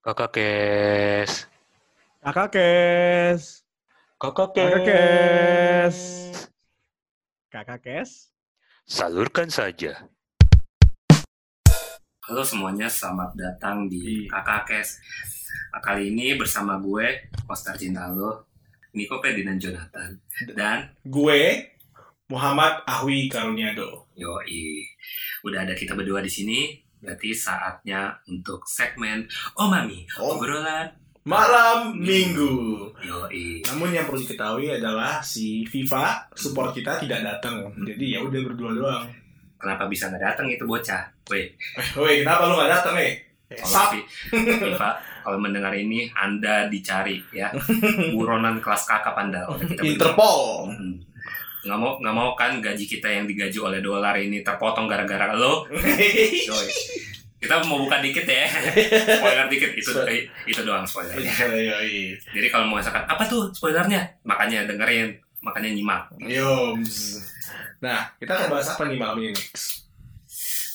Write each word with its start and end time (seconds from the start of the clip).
Kakak 0.00 0.32
Kes. 0.32 1.44
Kakak 2.24 2.48
Kes. 2.56 3.60
Kakak 4.16 4.56
Kakak 4.56 4.80
Kes. 4.88 5.96
Kakak 7.52 7.80
Kes. 7.84 8.32
Salurkan 8.88 9.52
saja. 9.52 10.08
Halo 12.24 12.40
semuanya, 12.40 12.88
selamat 12.88 13.36
datang 13.36 13.92
di 13.92 14.24
Iya. 14.24 14.40
Kakak 14.40 14.72
Kes. 14.72 15.04
Kali 15.84 16.16
ini 16.16 16.32
bersama 16.32 16.80
gue, 16.80 17.28
Poster 17.44 17.76
Cinta 17.76 18.08
Lo, 18.08 18.48
Niko 18.96 19.20
Ferdinand 19.20 19.60
Jonathan, 19.60 20.16
dan 20.56 20.96
Gue 21.04 21.76
Muhammad 22.32 22.88
Ahwi 22.88 23.28
Karuniado. 23.28 24.08
Yoi. 24.16 24.80
Udah 25.44 25.68
ada 25.68 25.76
kita 25.76 25.92
berdua 25.92 26.24
di 26.24 26.32
sini, 26.32 26.88
berarti 27.00 27.30
saatnya 27.30 28.00
untuk 28.26 28.62
segmen 28.62 29.24
Oh 29.54 29.66
Mami, 29.66 30.04
Oh. 30.16 30.36
obrolan 30.36 30.88
Malam 31.20 31.92
Minggu. 31.94 32.80
Yoi. 32.98 33.60
Namun 33.62 33.92
yang 33.92 34.04
perlu 34.04 34.20
diketahui 34.20 34.72
adalah 34.72 35.20
si 35.20 35.62
FIFA 35.62 36.32
support 36.32 36.72
kita 36.72 36.96
tidak 36.96 37.20
datang. 37.20 37.68
Jadi 37.78 38.16
ya 38.16 38.20
udah 38.20 38.40
berdua 38.42 38.70
doang. 38.72 39.04
Kenapa 39.54 39.84
bisa 39.84 40.08
nggak 40.08 40.24
datang 40.24 40.48
itu 40.48 40.64
bocah? 40.64 41.12
Weh, 41.28 41.44
Eh, 41.76 41.86
woi, 41.94 42.24
kenapa 42.24 42.48
lu 42.48 42.56
gak 42.56 42.72
datang, 42.72 42.96
eh? 42.96 43.20
Sap. 43.52 43.92
Vi- 43.92 44.06
Viva, 44.32 44.96
kalau 45.20 45.36
mendengar 45.36 45.74
ini, 45.74 46.08
Anda 46.10 46.64
dicari 46.66 47.20
ya. 47.30 47.52
Buronan 48.16 48.56
kelas 48.58 48.88
kakap 48.88 49.12
Anda 49.14 49.44
kita. 49.52 49.84
Interpol. 49.84 50.72
Nggak 51.60 51.78
mau 51.78 51.92
nggak 52.00 52.14
mau 52.16 52.32
kan 52.36 52.60
gaji 52.60 52.84
kita 52.88 53.08
yang 53.08 53.24
digaji 53.28 53.58
oleh 53.60 53.80
dolar 53.84 54.16
ini 54.16 54.40
terpotong 54.40 54.88
gara-gara 54.88 55.32
lo. 55.36 55.64
Kita 57.40 57.56
mau 57.64 57.80
buka 57.80 58.04
dikit 58.04 58.28
ya. 58.28 58.52
Spoiler 59.16 59.48
dikit 59.48 59.72
itu 59.72 59.90
itu 60.44 60.60
doang 60.60 60.84
spoiler. 60.84 61.16
Jadi 62.20 62.46
kalau 62.52 62.68
mau 62.68 62.76
misalkan 62.76 63.00
apa 63.08 63.24
tuh 63.24 63.48
spoilernya? 63.56 64.20
Makanya 64.28 64.68
dengerin 64.68 65.16
makanya 65.40 65.72
nyimak. 65.72 66.12
Bzz. 66.20 67.24
Nah, 67.80 68.12
kita 68.20 68.36
akan 68.36 68.46
bahas 68.52 68.68
apa 68.76 68.92
nih 68.92 68.98
malam 69.00 69.16
ini, 69.24 69.32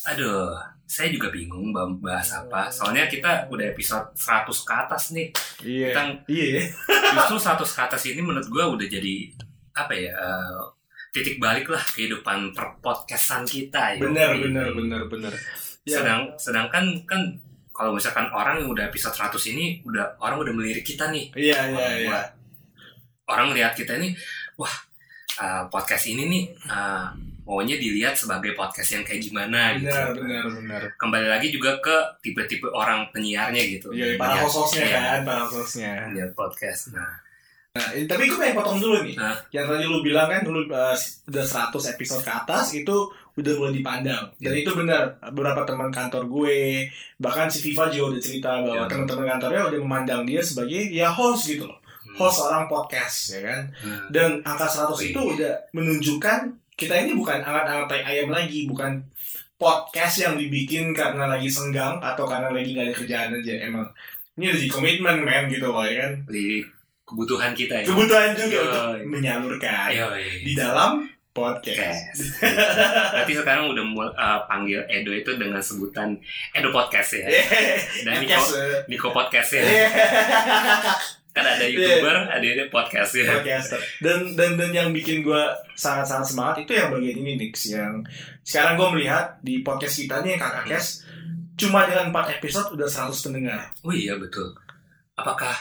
aduh 0.09 0.57
saya 0.89 1.13
juga 1.13 1.29
bingung 1.29 1.69
bahas 2.01 2.33
apa. 2.33 2.73
Soalnya 2.73 3.05
kita 3.05 3.45
udah 3.53 3.65
episode 3.69 4.09
100 4.17 4.49
ke 4.65 4.73
atas 4.73 5.03
nih. 5.13 5.29
Iya. 5.61 5.87
kita 5.93 6.01
Iya. 6.25 6.61
justru 7.13 7.37
100 7.45 7.61
ke 7.77 7.81
atas 7.85 8.01
ini 8.09 8.21
menurut 8.25 8.49
gua 8.49 8.73
udah 8.73 8.89
jadi 8.89 9.37
apa 9.75 9.91
ya 9.91 10.11
eh, 10.11 10.61
titik 11.11 11.37
balik 11.37 11.67
lah 11.67 11.79
kehidupan 11.85 12.51
perpodcastan 12.51 13.43
kita 13.43 13.95
ya 13.95 14.01
Bener, 14.01 14.35
bener, 14.35 14.67
bener, 14.71 15.01
bener. 15.07 15.33
Ya. 15.85 16.01
sedang 16.01 16.21
sedangkan 16.35 17.05
kan 17.05 17.21
kalau 17.69 17.91
misalkan 17.91 18.31
orang 18.31 18.63
yang 18.63 18.71
udah 18.71 18.87
episode 18.87 19.13
100 19.13 19.51
ini 19.51 19.83
udah 19.83 20.15
orang 20.17 20.39
udah 20.39 20.53
melirik 20.55 20.81
kita 20.81 21.11
nih 21.11 21.27
Iya, 21.35 21.59
iya, 21.69 21.87
iya. 22.01 22.19
orang 23.27 23.51
lihat 23.51 23.75
kita 23.75 23.95
ini 23.95 24.15
wah 24.55 24.71
uh, 25.37 25.67
podcast 25.67 26.07
ini 26.07 26.23
nih 26.25 26.43
uh, 26.67 27.11
maunya 27.45 27.77
dilihat 27.77 28.17
sebagai 28.17 28.57
podcast 28.57 28.89
yang 28.91 29.03
kayak 29.05 29.21
gimana 29.21 29.77
gitu 29.77 29.85
Benar, 29.91 30.09
benar, 30.17 30.43
benar. 30.49 30.81
kembali 30.97 31.27
lagi 31.29 31.47
juga 31.53 31.77
ke 31.77 31.95
tipe-tipe 32.19 32.65
orang 32.67 33.05
penyiarnya 33.13 33.61
gitu 33.69 33.93
Iya, 33.93 34.17
para 34.17 34.41
hostnya 34.41 34.81
iya, 34.81 34.97
kan, 34.97 35.19
para 35.21 35.43
hostnya. 35.45 35.91
podcast 36.33 36.91
nah 36.91 37.11
Nah, 37.75 37.91
tapi 38.07 38.31
gue 38.31 38.39
pengen 38.39 38.55
potong 38.55 38.79
dulu 38.79 39.03
nih. 39.03 39.19
Hah? 39.19 39.35
Yang 39.51 39.65
tadi 39.67 39.83
lu 39.83 39.99
bilang 39.99 40.31
kan 40.31 40.47
dulu 40.47 40.63
uh, 40.71 40.95
udah 41.27 41.43
100 41.43 41.91
episode 41.91 42.23
ke 42.23 42.31
atas 42.31 42.71
itu 42.71 42.95
udah 43.35 43.53
mulai 43.59 43.75
dipandang. 43.75 44.23
Dan 44.39 44.55
Iya. 44.55 44.63
itu 44.63 44.71
benar. 44.71 45.03
Beberapa 45.35 45.67
teman 45.67 45.91
kantor 45.91 46.23
gue, 46.31 46.87
bahkan 47.19 47.51
si 47.51 47.59
Viva 47.59 47.91
juga 47.91 48.15
udah 48.15 48.21
cerita 48.23 48.63
bahwa 48.63 48.87
Iya. 48.87 48.91
teman-teman 48.95 49.27
kantornya 49.35 49.61
udah 49.67 49.79
memandang 49.83 50.21
dia 50.23 50.39
sebagai 50.39 50.87
ya 50.87 51.11
host 51.11 51.51
gitu 51.51 51.67
loh. 51.67 51.75
hmm. 51.75 52.15
Host 52.15 52.47
orang 52.47 52.71
podcast 52.71 53.35
ya 53.35 53.41
kan. 53.43 53.61
Hmm. 53.83 53.99
Dan 54.07 54.29
angka 54.47 54.71
100 54.71 54.95
Wih. 54.95 55.11
itu 55.11 55.19
udah 55.35 55.53
menunjukkan 55.75 56.39
kita 56.79 56.95
ini 56.95 57.11
bukan 57.11 57.43
tai 57.87 58.01
ayam 58.07 58.31
lagi, 58.31 58.71
bukan 58.71 59.03
podcast 59.55 60.15
yang 60.23 60.35
dibikin 60.35 60.91
karena 60.91 61.27
lagi 61.27 61.47
senggang 61.47 61.99
atau 62.03 62.27
karena 62.27 62.51
lagi 62.51 62.75
gak 62.75 62.91
ada 62.91 62.95
kerjaan 62.95 63.29
aja 63.39 63.53
emang 63.63 63.87
ini 64.35 64.51
udah 64.51 64.67
komitmen 64.67 65.23
men 65.23 65.47
gitu 65.47 65.71
loh 65.71 65.87
ya 65.87 66.03
kan 66.03 66.13
kebutuhan 67.05 67.53
kita 67.53 67.73
ya 67.79 67.85
kebutuhan 67.85 68.33
juga 68.33 68.49
Yoi. 68.51 68.65
untuk 68.65 68.83
menyalurkan 69.07 69.87
Ayo, 69.87 70.09
di 70.41 70.53
dalam 70.53 71.05
podcast. 71.31 72.01
podcast 72.07 72.41
berarti 73.11 73.33
sekarang 73.35 73.65
udah 73.69 73.85
mulai 73.85 74.09
uh, 74.13 74.39
panggil 74.45 74.81
Edo 74.87 75.11
itu 75.11 75.31
dengan 75.35 75.59
sebutan 75.59 76.15
Edo 76.51 76.71
Podcast 76.71 77.13
ya 77.13 77.27
dan 78.03 78.19
Niko. 78.19 78.43
Niko 78.87 79.09
Podcast 79.11 79.49
ya 79.53 79.61
Iya. 79.61 79.87
kan 81.29 81.43
ada 81.43 81.67
youtuber 81.67 82.15
ada 82.31 82.39
ini 82.41 82.71
podcast 82.71 83.11
ya 83.13 83.27
Podcaster. 83.27 83.75
Dan 83.99 84.31
dan 84.33 84.55
dan 84.55 84.71
yang 84.71 84.89
bikin 84.89 85.19
gue 85.19 85.43
sangat 85.75 86.07
sangat 86.07 86.31
semangat 86.31 86.63
itu 86.63 86.71
yang 86.71 86.87
bagian 86.87 87.19
ini 87.19 87.35
Nix 87.35 87.67
yang 87.67 87.99
sekarang 88.39 88.79
gue 88.79 88.87
melihat 88.95 89.35
di 89.43 89.59
podcast 89.59 89.99
kita 89.99 90.23
nih 90.23 90.39
kakak 90.39 90.63
Kes 90.65 91.03
cuma 91.59 91.83
dengan 91.83 92.15
4 92.15 92.39
episode 92.39 92.71
udah 92.71 92.87
100 92.87 93.11
pendengar. 93.21 93.59
oh 93.83 93.91
iya 93.91 94.15
betul 94.15 94.55
apakah 95.13 95.51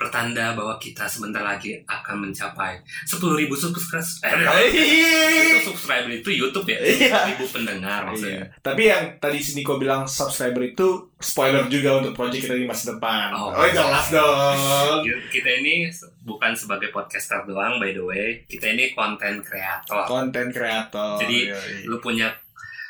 pertanda 0.00 0.56
bahwa 0.56 0.80
kita 0.80 1.04
sebentar 1.04 1.44
lagi 1.44 1.76
akan 1.84 2.24
mencapai 2.24 2.80
10.000 3.04 3.20
ribu 3.36 3.52
subscriber 3.52 4.48
eh, 4.48 4.72
itu 5.52 5.68
subscriber 5.68 6.08
itu 6.10 6.30
YouTube 6.32 6.64
ya 6.66 6.80
Iya. 6.80 7.18
ribu 7.28 7.44
pendengar 7.46 8.00
Iya. 8.00 8.08
maksudnya 8.08 8.44
Tapi 8.58 8.82
yang 8.82 9.04
tadi 9.18 9.38
si 9.38 9.52
Niko 9.54 9.76
bilang 9.76 10.08
subscriber 10.08 10.64
itu 10.64 10.88
spoiler 11.14 11.68
juga 11.68 12.00
untuk 12.00 12.16
project 12.16 12.42
kita 12.42 12.56
di 12.56 12.64
masa 12.64 12.96
depan. 12.96 13.28
Oh. 13.30 13.52
Oh, 13.52 13.68
jelas 13.68 14.08
dong. 14.08 15.04
kita 15.28 15.50
ini 15.54 15.92
bukan 16.20 16.56
sebagai 16.56 16.88
podcaster 16.88 17.44
doang 17.44 17.76
by 17.76 17.92
the 17.92 18.00
way 18.00 18.40
kita 18.46 18.72
ini 18.72 18.90
konten 18.90 19.44
kreator 19.44 20.08
Konten 20.08 20.48
kreator. 20.48 21.20
Jadi, 21.20 21.52
Iya, 21.52 21.60
iya. 21.60 21.84
lu 21.84 22.00
punya 22.00 22.32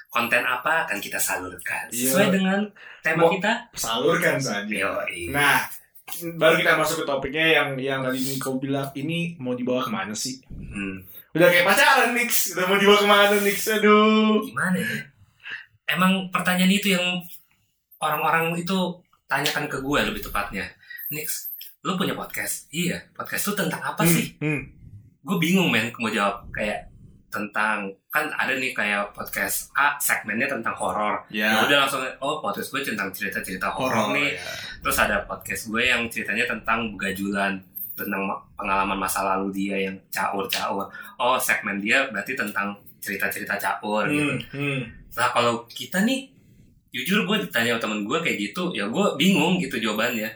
konten 0.06 0.40
apa 0.40 0.86
akan 0.86 0.98
kita 0.98 1.18
salurkan 1.18 1.90
Iya. 1.90 2.06
sesuai 2.06 2.28
dengan 2.30 2.60
tema 3.00 3.26
Mau- 3.26 3.32
kita 3.32 3.66
salurkan 3.72 4.38
saja. 4.38 4.70
Yoi. 4.70 5.30
Nah, 5.30 5.66
baru 6.34 6.54
kita 6.56 6.74
masuk 6.74 6.96
ke 6.98 7.06
topiknya 7.06 7.46
yang 7.52 7.68
yang 7.74 8.00
tadi 8.00 8.18
Niko 8.18 8.56
bilang 8.56 8.90
ini 8.92 9.34
mau 9.36 9.52
dibawa 9.52 9.80
ke 9.80 9.88
mana 9.88 10.12
sih? 10.12 10.42
Hmm, 10.48 11.00
Udah 11.30 11.46
kayak 11.46 11.62
pacaran 11.64 12.10
Nix, 12.12 12.52
udah 12.52 12.64
mau 12.64 12.76
dibawa 12.76 12.98
ke 12.98 13.06
mana 13.06 13.36
Nix? 13.38 13.58
Aduh. 13.70 14.42
gimana 14.42 14.76
ya 14.76 14.98
emang 15.88 16.28
pertanyaan 16.28 16.70
itu 16.70 16.90
yang 16.90 17.02
orang-orang 17.98 18.54
itu 18.56 18.76
tanyakan 19.26 19.66
ke 19.66 19.78
gue 19.78 19.98
lebih 20.02 20.20
tepatnya 20.20 20.66
Nix 21.08 21.50
lu 21.80 21.94
punya 21.94 22.12
podcast 22.12 22.68
iya 22.68 23.00
podcast 23.10 23.40
itu 23.42 23.54
tentang 23.56 23.80
apa 23.80 24.02
sih 24.04 24.36
Hmm. 24.36 24.68
gue 25.20 25.36
bingung 25.38 25.66
men 25.66 25.88
mau 25.94 26.08
jawab 26.08 26.44
kayak 26.50 26.89
tentang 27.30 27.86
kan 28.08 28.26
ada 28.28 28.52
nih 28.52 28.70
kayak 28.70 29.10
podcast 29.10 29.70
A 29.72 29.94
segmennya 29.96 30.44
tentang 30.46 30.74
horor 30.74 31.22
ya 31.28 31.46
Ya. 31.48 31.62
udah 31.62 31.76
langsung 31.80 32.02
oh 32.18 32.38
podcast 32.38 32.68
gue 32.68 32.82
tentang 32.84 33.08
cerita-cerita 33.08 33.70
horor 33.70 34.10
nih 34.10 34.34
ya. 34.34 34.42
terus 34.80 34.98
ada 34.98 35.22
podcast 35.22 35.66
gue 35.66 35.82
yang 35.84 36.04
ceritanya 36.06 36.44
tentang 36.44 36.90
begajulan 36.90 37.54
tentang 37.92 38.22
ma- 38.24 38.42
pengalaman 38.54 38.98
masa 38.98 39.22
lalu 39.22 39.48
dia 39.54 39.76
yang 39.80 39.96
caur-caur 40.08 40.90
oh 41.16 41.36
segmen 41.36 41.78
dia 41.78 42.06
berarti 42.06 42.34
tentang 42.34 42.72
cerita-cerita 42.96 43.54
caur 43.56 44.04
gitu 44.04 44.34
Hmm. 44.50 44.50
Hmm. 44.50 44.80
nah 45.10 45.30
kalau 45.30 45.62
kita 45.66 46.02
nih 46.02 46.26
jujur 46.90 47.22
gue 47.22 47.36
ditanya 47.40 47.74
sama 47.74 47.80
temen 47.80 48.00
gue 48.02 48.18
kayak 48.18 48.38
gitu 48.42 48.72
ya 48.72 48.84
gue 48.84 49.06
bingung 49.14 49.56
gitu 49.56 49.78
jawabannya 49.78 50.26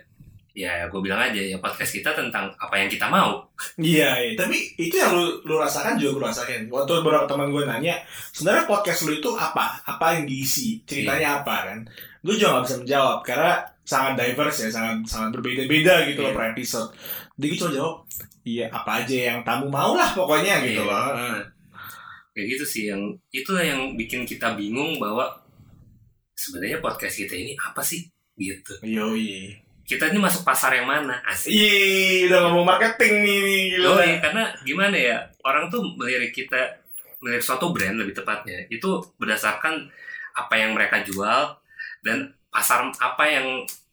ya 0.54 0.86
gue 0.86 1.00
bilang 1.02 1.18
aja 1.18 1.34
ya 1.36 1.58
podcast 1.58 1.90
kita 1.90 2.14
tentang 2.14 2.46
apa 2.54 2.78
yang 2.78 2.86
kita 2.86 3.10
mau 3.10 3.42
Iya, 3.74 4.22
iya. 4.22 4.32
Tapi 4.38 4.54
itu 4.78 4.94
yang 4.94 5.10
lu, 5.10 5.42
lu 5.42 5.58
rasakan 5.58 5.98
juga 5.98 6.10
gue 6.14 6.22
rasakan. 6.30 6.60
Waktu 6.70 6.90
beberapa 7.02 7.26
teman 7.26 7.50
gue 7.50 7.62
nanya, 7.64 7.98
sebenarnya 8.30 8.66
podcast 8.66 9.02
lu 9.02 9.18
itu 9.18 9.30
apa? 9.34 9.82
Apa 9.82 10.14
yang 10.14 10.26
diisi? 10.26 10.78
Ceritanya 10.86 11.42
apa 11.42 11.70
kan? 11.70 11.78
Gue 12.22 12.34
juga 12.34 12.58
gak 12.58 12.64
bisa 12.66 12.76
menjawab 12.82 13.18
karena 13.22 13.52
sangat 13.82 14.14
diverse 14.16 14.58
ya, 14.62 14.70
sangat 14.70 14.96
sangat 15.06 15.30
berbeda-beda 15.34 16.06
gitu 16.06 16.22
loh 16.22 16.30
Iya. 16.30 16.38
per 16.38 16.46
episode. 16.54 16.88
Jadi 17.34 17.44
gue 17.46 17.58
cuma 17.58 17.72
jawab, 17.72 17.94
iya 18.44 18.66
apa 18.70 18.90
aja 19.02 19.16
yang 19.32 19.38
tamu 19.42 19.66
mau 19.66 19.90
lah 19.94 20.10
pokoknya 20.12 20.54
gitu 20.62 20.82
Iya. 20.82 20.90
loh. 20.90 21.10
kayak 22.34 22.46
gitu 22.50 22.64
sih 22.66 22.82
yang 22.90 23.02
itulah 23.30 23.62
yang 23.62 23.94
bikin 23.94 24.26
kita 24.26 24.54
bingung 24.54 24.98
bahwa 24.98 25.30
sebenarnya 26.34 26.82
podcast 26.82 27.14
kita 27.16 27.30
ini 27.32 27.54
apa 27.54 27.78
sih 27.78 28.10
gitu 28.34 28.74
Yoi. 28.82 29.54
Kita 29.84 30.08
ini 30.08 30.16
masuk 30.16 30.42
pasar 30.42 30.72
yang 30.72 30.84
mana 30.84 31.20
asik 31.24 31.48
Ih, 31.48 32.26
udah 32.26 32.40
ngomong 32.42 32.64
marketing 32.66 33.20
nih, 33.20 33.38
nih 33.38 33.62
gila. 33.70 33.86
Yoi, 33.94 34.10
karena 34.18 34.42
gimana 34.60 34.96
ya 34.96 35.16
orang 35.40 35.68
tuh 35.68 35.84
melirik 35.94 36.32
kita 36.32 36.56
melirik 37.18 37.40
suatu 37.40 37.68
brand 37.68 37.94
lebih 37.94 38.12
tepatnya 38.14 38.64
itu 38.66 38.88
berdasarkan 39.14 39.84
apa 40.34 40.54
yang 40.54 40.72
mereka 40.72 41.00
jual 41.00 41.52
dan 42.00 42.16
pasar 42.46 42.80
apa 42.94 43.24
yang 43.24 43.46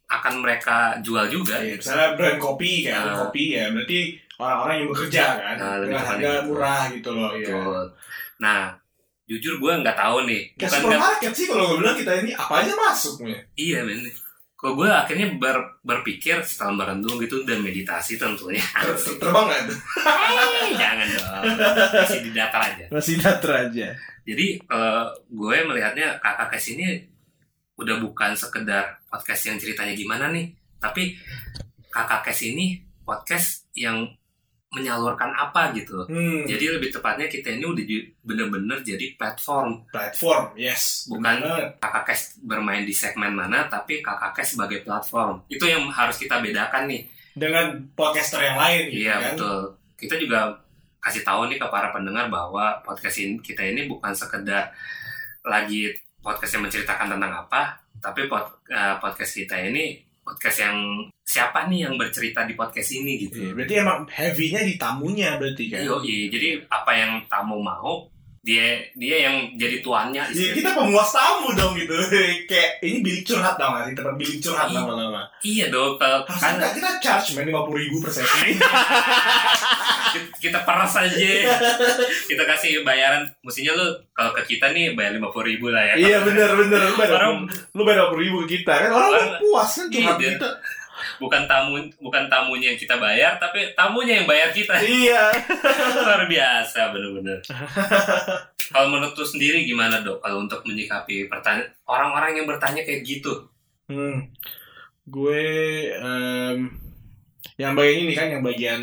akan 0.06 0.34
mereka 0.38 0.76
jual 1.00 1.24
juga 1.26 1.56
Iya, 1.56 1.76
misalnya 1.76 2.08
brand 2.14 2.38
kopi 2.38 2.84
kayak 2.84 3.00
Nah. 3.02 3.16
kopi 3.22 3.44
ya, 3.52 3.64
berarti 3.68 3.98
orang-orang 4.34 4.74
yang 4.74 4.88
bekerja 4.90 5.24
kan, 5.34 5.54
Nah, 5.54 5.72
lebih 5.74 5.86
dengan 5.88 6.04
harga 6.04 6.20
gitu. 6.30 6.44
murah 6.46 6.82
gitu 6.90 7.10
loh. 7.10 7.30
Iya. 7.30 7.46
Betul. 7.48 7.84
nah 8.36 8.60
jujur 9.24 9.54
gue 9.56 9.72
nggak 9.78 9.94
tahu 9.94 10.16
nih 10.26 10.42
Kayak 10.52 10.68
bukan 10.68 10.80
supermarket 10.82 11.32
sih 11.32 11.46
kalau 11.46 11.64
gue 11.64 11.78
bilang 11.78 11.94
kita 11.94 12.12
ini 12.20 12.32
apa 12.34 12.54
aja 12.58 12.72
masuk 12.74 13.14
nih. 13.22 13.38
iya 13.56 13.80
men 13.80 14.02
Kalau 14.62 14.78
gue 14.78 14.86
akhirnya 14.86 15.26
ber- 15.42 15.82
berpikir 15.82 16.38
setelah 16.46 16.70
merenung 16.86 17.18
gitu 17.18 17.42
dan 17.42 17.58
meditasi 17.58 18.14
tentunya. 18.14 18.62
Ter- 18.62 18.94
ter- 18.94 19.18
Terbang 19.18 19.50
tuh? 19.66 19.74
Eh, 19.74 20.70
jangan 20.78 21.06
dong. 21.10 21.42
Masih 21.98 22.20
di 22.22 22.30
datar 22.30 22.62
aja. 22.62 22.84
Masih 22.86 23.14
datar 23.18 23.66
aja. 23.66 23.90
Jadi 24.22 24.46
kalau 24.62 25.10
gue 25.26 25.56
melihatnya 25.66 26.14
kakak 26.22 26.54
kes 26.54 26.78
ini 26.78 27.02
udah 27.74 27.98
bukan 27.98 28.38
sekedar 28.38 29.02
podcast 29.10 29.50
yang 29.50 29.58
ceritanya 29.58 29.98
gimana 29.98 30.30
nih, 30.30 30.54
tapi 30.78 31.18
kakak 31.90 32.30
kes 32.30 32.46
ini 32.46 32.78
podcast 33.02 33.66
yang 33.74 34.06
menyalurkan 34.72 35.28
apa 35.36 35.68
gitu. 35.76 36.08
Hmm. 36.08 36.48
Jadi 36.48 36.72
lebih 36.72 36.88
tepatnya 36.88 37.28
kita 37.28 37.52
ini 37.52 37.64
udah 37.68 37.84
bener-bener 38.24 38.80
jadi 38.80 39.12
platform. 39.20 39.84
Platform, 39.92 40.56
yes. 40.56 41.12
Bukan 41.12 41.44
Bener 41.44 41.76
kakak 41.76 42.08
kes 42.08 42.40
bermain 42.40 42.82
di 42.82 42.94
segmen 42.96 43.36
mana, 43.36 43.68
tapi 43.68 44.00
kakak 44.00 44.32
kes 44.32 44.56
sebagai 44.56 44.80
platform. 44.80 45.44
Itu 45.52 45.68
yang 45.68 45.92
harus 45.92 46.16
kita 46.16 46.40
bedakan 46.40 46.88
nih. 46.88 47.04
Dengan 47.36 47.80
podcaster 47.92 48.40
yang 48.40 48.56
lain 48.56 48.82
gitu 48.88 49.08
Iya 49.08 49.14
kan. 49.16 49.24
betul. 49.36 49.58
Kita 50.00 50.14
juga 50.16 50.40
kasih 51.04 51.22
tahu 51.22 51.52
nih 51.52 51.60
ke 51.60 51.66
para 51.68 51.92
pendengar 51.92 52.32
bahwa 52.32 52.80
podcast 52.80 53.20
ini, 53.20 53.36
kita 53.44 53.60
ini 53.60 53.84
bukan 53.84 54.12
sekedar 54.16 54.72
lagi 55.44 55.92
podcast 56.22 56.56
yang 56.56 56.64
menceritakan 56.64 57.12
tentang 57.12 57.32
apa, 57.44 57.76
tapi 57.98 58.24
pod- 58.24 58.62
eh, 58.70 58.96
podcast 59.02 59.36
kita 59.36 59.58
ini 59.58 60.00
podcast 60.22 60.58
yang 60.62 60.76
siapa 61.22 61.66
nih 61.66 61.90
yang 61.90 61.94
bercerita 61.98 62.46
di 62.46 62.54
podcast 62.54 62.94
ini 62.94 63.18
Iya, 63.18 63.22
gitu. 63.26 63.38
berarti 63.54 63.74
emang 63.78 64.00
heavy-nya 64.06 64.60
di 64.62 64.74
tamunya 64.78 65.34
berarti 65.38 65.64
kan. 65.70 65.82
Yo, 65.82 65.98
jadi 66.02 66.62
apa 66.70 66.92
yang 66.94 67.12
tamu 67.26 67.58
mau, 67.58 68.06
dia 68.42 68.74
dia 68.92 69.16
yang 69.22 69.54
jadi 69.54 69.78
tuannya. 69.78 70.18
Iya, 70.28 70.50
kita 70.52 70.74
pemuas 70.74 71.14
tamu 71.14 71.54
dong 71.54 71.78
gitu. 71.78 71.94
Kayak 72.50 72.82
ini 72.82 72.98
bilik 72.98 73.22
curhat 73.22 73.54
gak 73.54 73.86
sih? 73.86 73.94
Tempat 73.94 74.14
bilik 74.18 74.38
curhat 74.38 74.66
Iya. 74.66 74.76
lama-lama. 74.76 75.22
Iya 75.40 75.66
dong, 75.70 75.94
kalau 75.94 76.26
kan 76.26 76.58
kita, 76.58 76.68
kita 76.74 76.90
charge 76.98 77.28
men 77.34 77.46
50 77.48 77.70
ribu 77.78 77.96
per 77.98 78.10
sesi. 78.10 78.58
kita 80.42 80.58
peras 80.62 80.92
aja, 80.98 81.14
kita 82.28 82.42
kasih 82.44 82.82
bayaran. 82.82 83.24
Mestinya 83.40 83.72
lu 83.72 83.86
kalau 84.12 84.34
ke 84.34 84.42
kita 84.48 84.68
nih 84.70 84.92
bayar 84.92 85.14
lima 85.14 85.30
puluh 85.30 85.48
ribu 85.48 85.70
lah 85.70 85.80
ya. 85.80 85.94
iya 85.96 86.18
bener 86.20 86.50
bener. 86.52 86.82
Lu 86.82 86.94
bayar, 86.94 87.14
Orang- 87.16 87.46
lu 87.48 87.82
bayar 87.82 88.10
50 88.10 88.20
ribu 88.20 88.36
ke 88.42 88.58
kita 88.58 88.74
kan. 88.76 88.90
Orang 88.90 89.08
Orang- 89.08 89.38
puas 89.38 89.70
kan 89.72 89.86
curhat 89.86 90.18
Iya. 90.18 90.30
kita. 90.34 90.48
Bukan 91.18 91.44
tamu 91.44 91.76
bukan 91.98 92.26
tamunya 92.26 92.70
yang 92.70 92.78
kita 92.78 92.96
bayar 92.96 93.36
tapi 93.36 93.72
tamunya 93.72 94.18
yang 94.18 94.26
bayar 94.26 94.48
kita 94.48 94.76
Iya. 94.76 95.30
luar 95.98 96.24
biasa 96.24 96.90
bener-bener 96.90 97.38
kalau 98.68 98.88
menurut 98.88 99.12
lu 99.12 99.24
sendiri 99.24 99.62
gimana 99.62 100.00
dok 100.00 100.18
kalau 100.18 100.40
untuk 100.40 100.62
menyikapi 100.62 101.26
pertanyaan 101.26 101.68
orang-orang 101.84 102.36
yang 102.36 102.46
bertanya 102.46 102.82
kayak 102.82 103.02
gitu 103.02 103.48
Hmm. 103.84 104.24
Gue 105.04 105.42
em, 105.90 106.70
yang 107.56 107.74
bagian 107.74 107.98
ini 108.00 108.14
kan 108.14 108.30
yang 108.30 108.40
bagian 108.40 108.80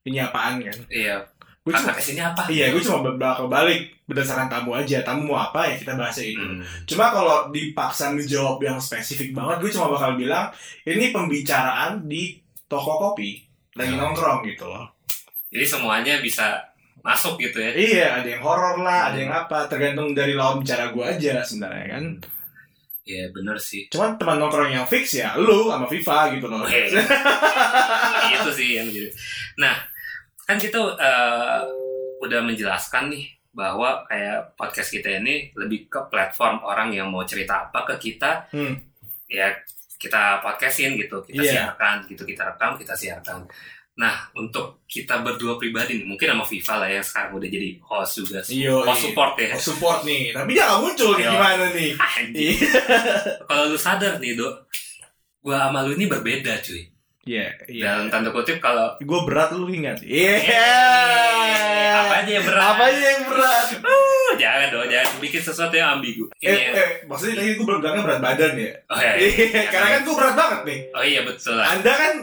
penyapaan 0.00 0.60
kan. 0.60 0.78
iya 0.86 1.24
Gue 1.66 1.74
cuma 1.74 1.90
ke 1.90 1.98
sini 1.98 2.22
apa 2.22 2.46
Iya, 2.46 2.70
gue 2.70 2.78
cuma 2.78 3.10
bakal 3.18 3.50
balik 3.50 3.90
berdasarkan 4.06 4.46
tamu 4.46 4.70
aja. 4.70 5.02
Tamu 5.02 5.26
mau 5.26 5.42
apa 5.42 5.66
ya 5.66 5.74
kita 5.74 5.98
bahas 5.98 6.14
itu. 6.22 6.38
Hmm. 6.38 6.62
Cuma 6.86 7.10
kalau 7.10 7.50
dipaksa 7.50 8.14
menjawab 8.14 8.62
yang 8.62 8.78
spesifik 8.78 9.34
banget, 9.34 9.58
gue 9.58 9.70
cuma 9.74 9.90
bakal 9.90 10.14
bilang 10.14 10.46
ini 10.86 11.10
pembicaraan 11.10 12.06
di 12.06 12.38
toko 12.64 13.10
kopi 13.10 13.42
lagi 13.74 13.92
Oh. 13.92 13.98
nongkrong 14.00 14.46
gitu 14.46 14.64
loh. 14.64 14.86
jadi 15.46 15.62
semuanya 15.62 16.14
bisa 16.18 16.58
masuk 17.00 17.38
gitu 17.38 17.58
ya 17.58 17.70
Iya, 17.74 18.06
ada 18.18 18.28
yang 18.30 18.42
horor 18.42 18.78
lah, 18.80 19.10
ada 19.10 19.18
yang 19.18 19.30
apa, 19.30 19.66
tergantung 19.66 20.10
dari 20.10 20.34
lawan 20.34 20.58
bicara 20.58 20.90
gue 20.90 21.02
aja 21.02 21.42
sebenarnya 21.42 21.98
kan. 21.98 22.04
Iya 23.02 23.30
bener 23.30 23.54
sih 23.54 23.86
Cuman 23.86 24.18
teman 24.18 24.38
nongkrong 24.38 24.70
yang 24.70 24.82
fix 24.82 25.14
ya, 25.14 25.34
lu 25.38 25.66
sama 25.66 25.86
Viva 25.86 26.30
gitu 26.34 26.46
loh. 26.46 26.62
Oke. 26.62 26.90
itu 28.34 28.50
sih 28.52 28.68
yang 28.74 28.86
jadi 28.86 29.10
nah 29.56 29.76
kan 30.46 30.56
kita 30.56 30.78
eh, 30.96 31.60
udah 32.18 32.40
menjelaskan 32.40 33.10
nih 33.10 33.26
bahwa 33.50 34.04
kayak 34.04 34.54
podcast 34.54 34.88
kita 34.90 35.18
ini 35.18 35.50
lebih 35.52 35.86
ke 35.86 36.00
platform 36.06 36.62
orang 36.62 36.88
yang 36.90 37.08
mau 37.08 37.22
cerita 37.22 37.66
apa 37.66 37.82
ke 37.84 37.94
kita 38.06 38.46
Hmm. 38.48 38.76
ya 39.26 39.50
kita 39.96 40.38
podcastin 40.38 40.94
gitu 40.94 41.24
kita 41.24 41.40
Iya. 41.40 41.52
siarkan 41.72 42.04
gitu 42.06 42.22
kita 42.22 42.46
rekam 42.46 42.76
kita 42.76 42.92
siarkan 42.92 43.42
nah 43.96 44.12
untuk 44.32 44.84
kita 44.84 45.24
berdua 45.24 45.56
pribadi 45.56 45.96
nih 45.96 46.04
mungkin 46.04 46.28
sama 46.28 46.44
Viva 46.44 46.74
lah 46.76 46.84
yang 46.86 47.00
sekarang 47.00 47.32
udah 47.32 47.48
jadi 47.48 47.68
host 47.80 48.12
juga 48.18 48.38
Iyo, 48.44 48.84
host 48.84 48.92
iya. 48.92 49.04
support 49.08 49.32
ya 49.34 49.48
Oh, 49.48 49.62
support 49.62 49.98
nih, 50.04 50.22
tapi 50.30 50.52
dia 50.52 50.68
gak 50.68 50.78
muncul 50.78 51.10
nih 51.10 51.24
Iya. 51.24 51.32
gimana 51.32 51.64
nih? 51.72 51.90
Iya. 52.36 52.54
kalau 53.42 53.64
lu 53.66 53.78
sadar 53.80 54.20
nih 54.20 54.36
dok 54.36 54.52
gua 55.40 55.56
sama 55.64 55.80
lu 55.80 55.96
ini 55.96 56.04
berbeda 56.06 56.60
cuy 56.60 56.84
Iya, 57.26 57.50
iya. 57.66 57.82
dalam 57.90 58.06
tanda 58.06 58.30
kutip 58.30 58.62
kalau 58.62 58.94
Gue 58.96 59.20
berat 59.26 59.50
lu 59.50 59.66
ingat? 59.66 59.98
Iya. 59.98 60.38
Eh, 60.38 61.90
apa 61.92 62.22
aja 62.22 62.30
yang 62.32 62.46
berat 62.46 62.62
Apa 62.64 62.82
aja 62.86 63.02
yang 63.02 63.22
berat? 63.26 63.66
Uh, 63.76 64.30
jangan 64.36 64.66
dong, 64.70 64.86
jangan 64.86 65.10
bikin 65.18 65.42
sesuatu 65.42 65.74
yang 65.74 65.98
ambigu. 65.98 66.30
Eh, 66.38 66.46
Ini, 66.46 66.60
eh, 66.70 66.90
maksudnya 67.04 67.34
tadi 67.36 67.50
gue 67.52 67.66
bilangnya 67.66 68.02
berat 68.02 68.20
badan 68.22 68.52
ya? 68.54 68.70
oh, 68.86 68.94
ya, 68.96 69.12
Iya, 69.18 69.62
karena 69.66 69.88
kan 69.90 70.00
gue 70.00 70.14
berat 70.14 70.34
banget 70.34 70.60
nih. 70.64 70.78
oh 70.92 71.02
iya 71.02 71.20
betul 71.22 71.54
lah. 71.54 71.66
Anda 71.68 71.92
kan 71.92 72.14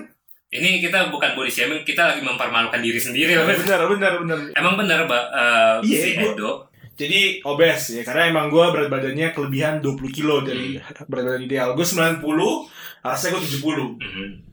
Ini 0.48 0.70
kita 0.80 1.10
bukan 1.10 1.34
body 1.34 1.50
shaming, 1.50 1.82
kita 1.82 2.04
lagi 2.08 2.22
mempermalukan 2.22 2.78
diri 2.78 2.96
sendiri 2.96 3.34
loh. 3.34 3.44
benar, 3.44 3.90
benar, 3.90 4.14
benar. 4.22 4.38
Emang 4.54 4.78
benar, 4.78 5.04
Mbak, 5.04 5.24
eh, 5.34 5.76
Iya, 5.84 5.98
si 6.00 6.10
gua- 6.16 6.32
Edo. 6.32 6.52
Jadi 6.94 7.42
obes 7.44 7.82
ya, 7.90 8.06
karena 8.06 8.30
emang 8.30 8.48
gue 8.48 8.62
berat 8.70 8.86
badannya 8.86 9.34
kelebihan 9.34 9.82
20 9.82 10.14
kilo 10.14 10.46
dari 10.46 10.78
berat 10.78 11.10
badan 11.10 11.42
ideal. 11.42 11.74
Gue 11.74 11.84
90, 11.84 12.70
harusnya 13.02 13.30
gue 13.34 13.42
70. 13.52 13.98
Mhm. 13.98 14.53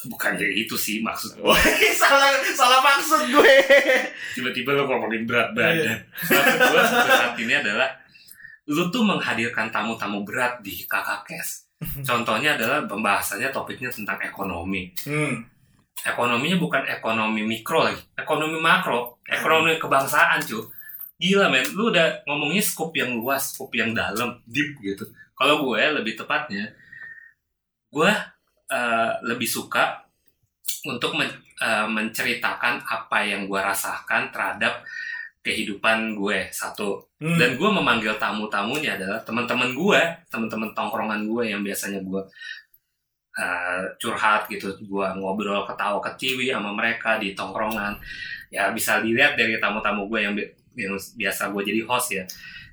Bukan 0.00 0.32
dari 0.32 0.64
itu 0.64 0.74
sih 0.74 1.04
maksud 1.04 1.36
Wah, 1.44 1.60
salah 1.92 2.32
salah 2.50 2.80
maksud 2.80 3.28
gue. 3.28 3.54
Tiba-tiba 4.32 4.72
lo 4.72 4.88
ngomongin 4.88 5.28
berat 5.28 5.52
Iya. 5.52 5.54
badan. 5.54 5.98
Maksud 6.24 6.56
gue 6.56 6.82
berat 7.04 7.32
ini 7.36 7.52
adalah 7.54 7.88
lu 8.64 8.88
tuh 8.88 9.02
menghadirkan 9.02 9.68
tamu-tamu 9.68 10.24
berat 10.24 10.60
di 10.60 10.84
kakak 10.84 11.26
kes. 11.26 11.68
Contohnya 12.08 12.56
adalah 12.56 12.84
pembahasannya 12.84 13.50
topiknya 13.50 13.88
tentang 13.88 14.16
ekonomi. 14.20 14.88
Hmm. 15.04 15.44
ekonominya 16.00 16.56
bukan 16.56 16.80
ekonomi 16.88 17.44
mikro 17.44 17.84
lagi 17.84 18.00
ekonomi 18.16 18.56
makro 18.56 19.20
ekonomi 19.28 19.76
kebangsaan 19.76 20.40
cuy 20.40 20.64
gila 21.20 21.52
men 21.52 21.60
lu 21.76 21.92
udah 21.92 22.24
ngomongnya 22.24 22.64
scope 22.64 22.96
yang 22.96 23.20
luas 23.20 23.52
scope 23.52 23.76
yang 23.76 23.92
dalam 23.92 24.40
deep 24.48 24.80
gitu 24.80 25.04
kalau 25.36 25.60
gue 25.60 25.76
lebih 26.00 26.16
tepatnya 26.16 26.72
gue 27.92 28.08
eh, 28.70 29.12
lebih 29.26 29.48
suka 29.50 30.06
untuk 30.86 31.18
men- 31.18 31.42
eh, 31.60 31.86
menceritakan 31.90 32.86
apa 32.86 33.18
yang 33.26 33.44
gue 33.50 33.60
rasakan 33.60 34.30
terhadap 34.32 34.80
kehidupan 35.40 36.14
gue 36.16 36.48
satu. 36.52 37.10
Hmm. 37.20 37.36
dan 37.36 37.52
gue 37.60 37.68
memanggil 37.68 38.16
tamu-tamunya 38.16 38.96
adalah 38.96 39.20
teman-teman 39.20 39.76
gue 39.76 40.00
teman-teman 40.32 40.72
tongkrongan 40.72 41.28
gue 41.28 41.52
yang 41.52 41.60
biasanya 41.60 42.00
gue 42.00 42.22
uh, 43.36 43.82
curhat 44.00 44.48
gitu 44.48 44.72
gue 44.80 45.06
ngobrol 45.20 45.68
ketawa 45.68 46.00
ketiwi 46.00 46.48
sama 46.48 46.72
mereka 46.72 47.20
di 47.20 47.36
tongkrongan. 47.36 48.00
Ya 48.48 48.72
bisa 48.72 49.04
dilihat 49.04 49.36
dari 49.36 49.60
tamu-tamu 49.60 50.08
gue 50.10 50.20
yang, 50.24 50.32
bi- 50.32 50.50
yang 50.80 50.96
biasa 50.96 51.52
gue 51.52 51.62
jadi 51.62 51.80
host 51.84 52.08
ya. 52.16 52.24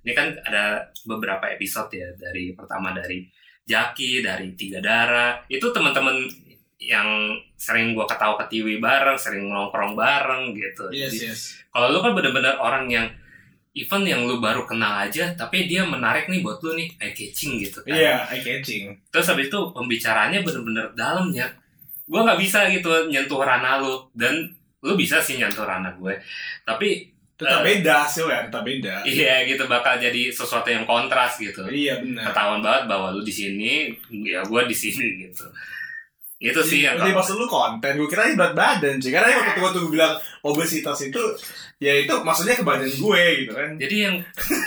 Ini 0.07 0.11
kan 0.15 0.27
ada 0.47 0.87
beberapa 1.03 1.51
episode 1.51 1.91
ya 1.91 2.07
dari 2.15 2.55
pertama 2.55 2.95
dari 2.95 3.27
Jaki 3.67 4.23
dari 4.23 4.55
Tiga 4.55 4.79
Darah 4.79 5.43
itu 5.51 5.67
teman-teman 5.75 6.23
yang 6.79 7.35
sering 7.59 7.91
gue 7.91 8.05
ketawa 8.07 8.39
ketiwi 8.45 8.79
bareng 8.79 9.19
sering 9.19 9.51
nongkrong 9.51 9.97
bareng 9.97 10.55
gitu. 10.55 10.87
Yes, 10.93 11.11
Jadi, 11.11 11.17
yes. 11.27 11.41
kalau 11.73 11.91
lu 11.91 11.99
kan 11.99 12.15
bener-bener 12.15 12.55
orang 12.55 12.87
yang 12.87 13.05
even 13.75 14.07
yang 14.07 14.23
lu 14.25 14.39
baru 14.39 14.63
kenal 14.65 15.05
aja 15.05 15.35
tapi 15.35 15.67
dia 15.67 15.83
menarik 15.83 16.31
nih 16.31 16.41
buat 16.41 16.63
lu 16.63 16.79
nih 16.79 16.87
eye 16.97 17.11
catching 17.11 17.59
gitu 17.59 17.83
kan. 17.83 17.93
Iya, 17.93 18.15
eye 18.31 18.41
catching. 18.41 18.95
terus 19.11 19.27
habis 19.27 19.51
itu 19.51 19.59
pembicaranya 19.75 20.39
bener-bener 20.41 20.95
dalam 20.95 21.27
ya. 21.35 21.45
Gue 22.07 22.23
nggak 22.23 22.39
bisa 22.39 22.71
gitu 22.71 23.11
nyentuh 23.11 23.43
ranah 23.43 23.83
lu 23.83 24.07
dan 24.15 24.47
lu 24.79 24.93
bisa 24.95 25.19
sih 25.19 25.35
nyentuh 25.35 25.67
ranah 25.67 25.91
gue. 25.99 26.15
Tapi 26.63 27.16
Tetap 27.37 27.61
Eh. 27.61 27.65
beda 27.69 27.93
hasilnya, 28.01 28.49
tetap 28.49 28.65
beda. 28.65 29.05
iya 29.05 29.45
gitu 29.45 29.63
bakal 29.65 29.93
jadi 29.95 30.33
sesuatu 30.33 30.65
yang 30.67 30.83
kontras 30.83 31.37
gitu 31.37 31.69
Iya, 31.69 32.01
benar. 32.01 32.33
ketahuan 32.33 32.59
banget 32.59 32.83
bahwa 32.89 33.13
lu 33.13 33.21
di 33.21 33.29
sini 33.29 33.93
ya 34.25 34.41
gue 34.41 34.61
di 34.65 34.73
sini 34.73 35.05
gitu 35.23 35.45
itu 36.37 36.61
sih 36.61 36.85
yang 36.85 36.93
Jadi 36.97 37.13
maksud 37.13 37.33
lu 37.33 37.45
konten, 37.45 37.97
gue 37.97 38.05
kira 38.05 38.29
ini 38.29 38.37
berat 38.37 38.53
badan 38.53 38.97
sih. 38.97 39.09
Karena 39.09 39.33
waktu 39.33 39.57
waktu 39.57 39.77
gue 39.81 39.91
bilang 39.91 40.13
obesitas 40.41 40.97
itu, 41.01 41.17
ya 41.77 41.89
itu 41.89 42.13
maksudnya 42.21 42.53
ke 42.53 42.61
badan 42.61 42.85
gue 42.87 43.21
gitu 43.41 43.51
kan. 43.53 43.73
Jadi 43.73 43.95
yang 44.05 44.15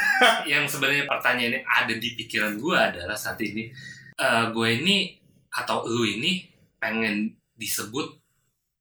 yang 0.50 0.64
sebenarnya 0.66 1.06
pertanyaannya 1.06 1.62
ada 1.62 1.94
di 1.94 2.18
pikiran 2.18 2.58
gue 2.58 2.74
adalah 2.74 3.14
saat 3.14 3.38
ini 3.38 3.70
eh, 4.14 4.44
gue 4.50 4.68
ini 4.82 5.14
atau 5.50 5.86
lu 5.86 6.02
ini 6.02 6.42
pengen 6.76 7.30
disebut 7.54 8.18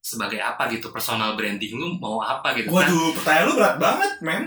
sebagai 0.10 0.40
apa 0.40 0.66
gitu 0.68 0.90
personal 0.90 1.34
branding 1.34 1.74
lu 1.74 1.94
mau 1.96 2.18
apa 2.20 2.52
gitu 2.54 2.68
kan 2.68 2.84
Waduh, 2.84 3.14
pertanyaan 3.14 3.46
lu 3.46 3.54
berat 3.54 3.76
banget, 3.78 4.12
men. 4.20 4.44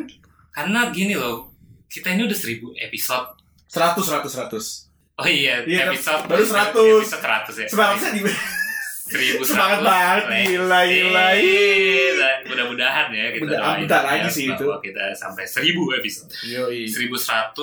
karena 0.50 0.90
gini 0.90 1.14
loh 1.14 1.46
kita 1.86 2.10
ini 2.10 2.24
udah 2.24 2.34
seribu 2.34 2.74
episode 2.74 3.38
100, 3.68 3.94
100, 3.96 4.26
100. 4.50 4.90
Oh 5.14 5.24
iya, 5.24 5.62
Iya, 5.62 5.88
episode 5.88 6.24
baru 6.24 6.42
100. 6.42 7.04
Episode 7.04 7.22
100 7.22 7.52
ya. 7.54 7.66
Semangatnya 7.68 8.10
di 8.10 8.20
1100. 8.22 9.44
semangat 9.44 9.80
banget 9.80 10.24
gila 10.46 10.80
gila 10.82 11.26
Gila. 11.36 12.30
Mudah-mudahan 12.44 13.06
ya 13.08 13.26
kita 13.30 13.44
Mudah- 13.44 13.60
doain 13.60 13.80
bentar 13.82 14.02
ya, 14.02 14.08
lagi 14.08 14.28
sih 14.30 14.44
itu. 14.48 14.66
kita 14.80 15.04
sampai 15.12 15.44
1000 15.44 15.68
episode. 15.94 16.30
Yoi. 16.42 16.84
1100 16.84 17.54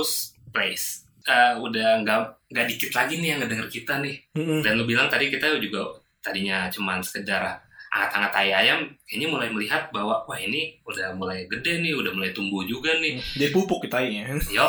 plays. 0.48 0.84
Eh, 1.22 1.54
udah 1.58 2.02
nggak 2.02 2.20
nggak 2.50 2.66
dikit 2.68 2.92
lagi 2.92 3.14
nih 3.18 3.30
yang 3.30 3.40
ngedenger 3.40 3.68
kita 3.68 3.94
nih. 4.00 4.18
Mm-mm. 4.34 4.62
Dan 4.62 4.72
lu 4.76 4.86
bilang 4.86 5.06
tadi 5.06 5.30
kita 5.30 5.58
juga 5.58 5.90
tadinya 6.20 6.70
cuman 6.70 7.02
sekedar 7.02 7.58
angat-angat 7.90 8.32
tai 8.32 8.54
ayam, 8.54 8.86
ini 9.10 9.26
mulai 9.26 9.50
melihat 9.50 9.90
bahwa 9.90 10.22
wah 10.30 10.40
ini 10.40 10.78
udah 10.86 11.18
mulai 11.18 11.50
gede 11.50 11.82
nih, 11.82 11.98
udah 11.98 12.14
mulai 12.14 12.30
tumbuh 12.30 12.62
juga 12.62 12.94
nih. 13.02 13.18
Dia 13.38 13.50
pupuk 13.50 13.90
kita 13.90 14.06
ini. 14.06 14.22
Yo, 14.54 14.66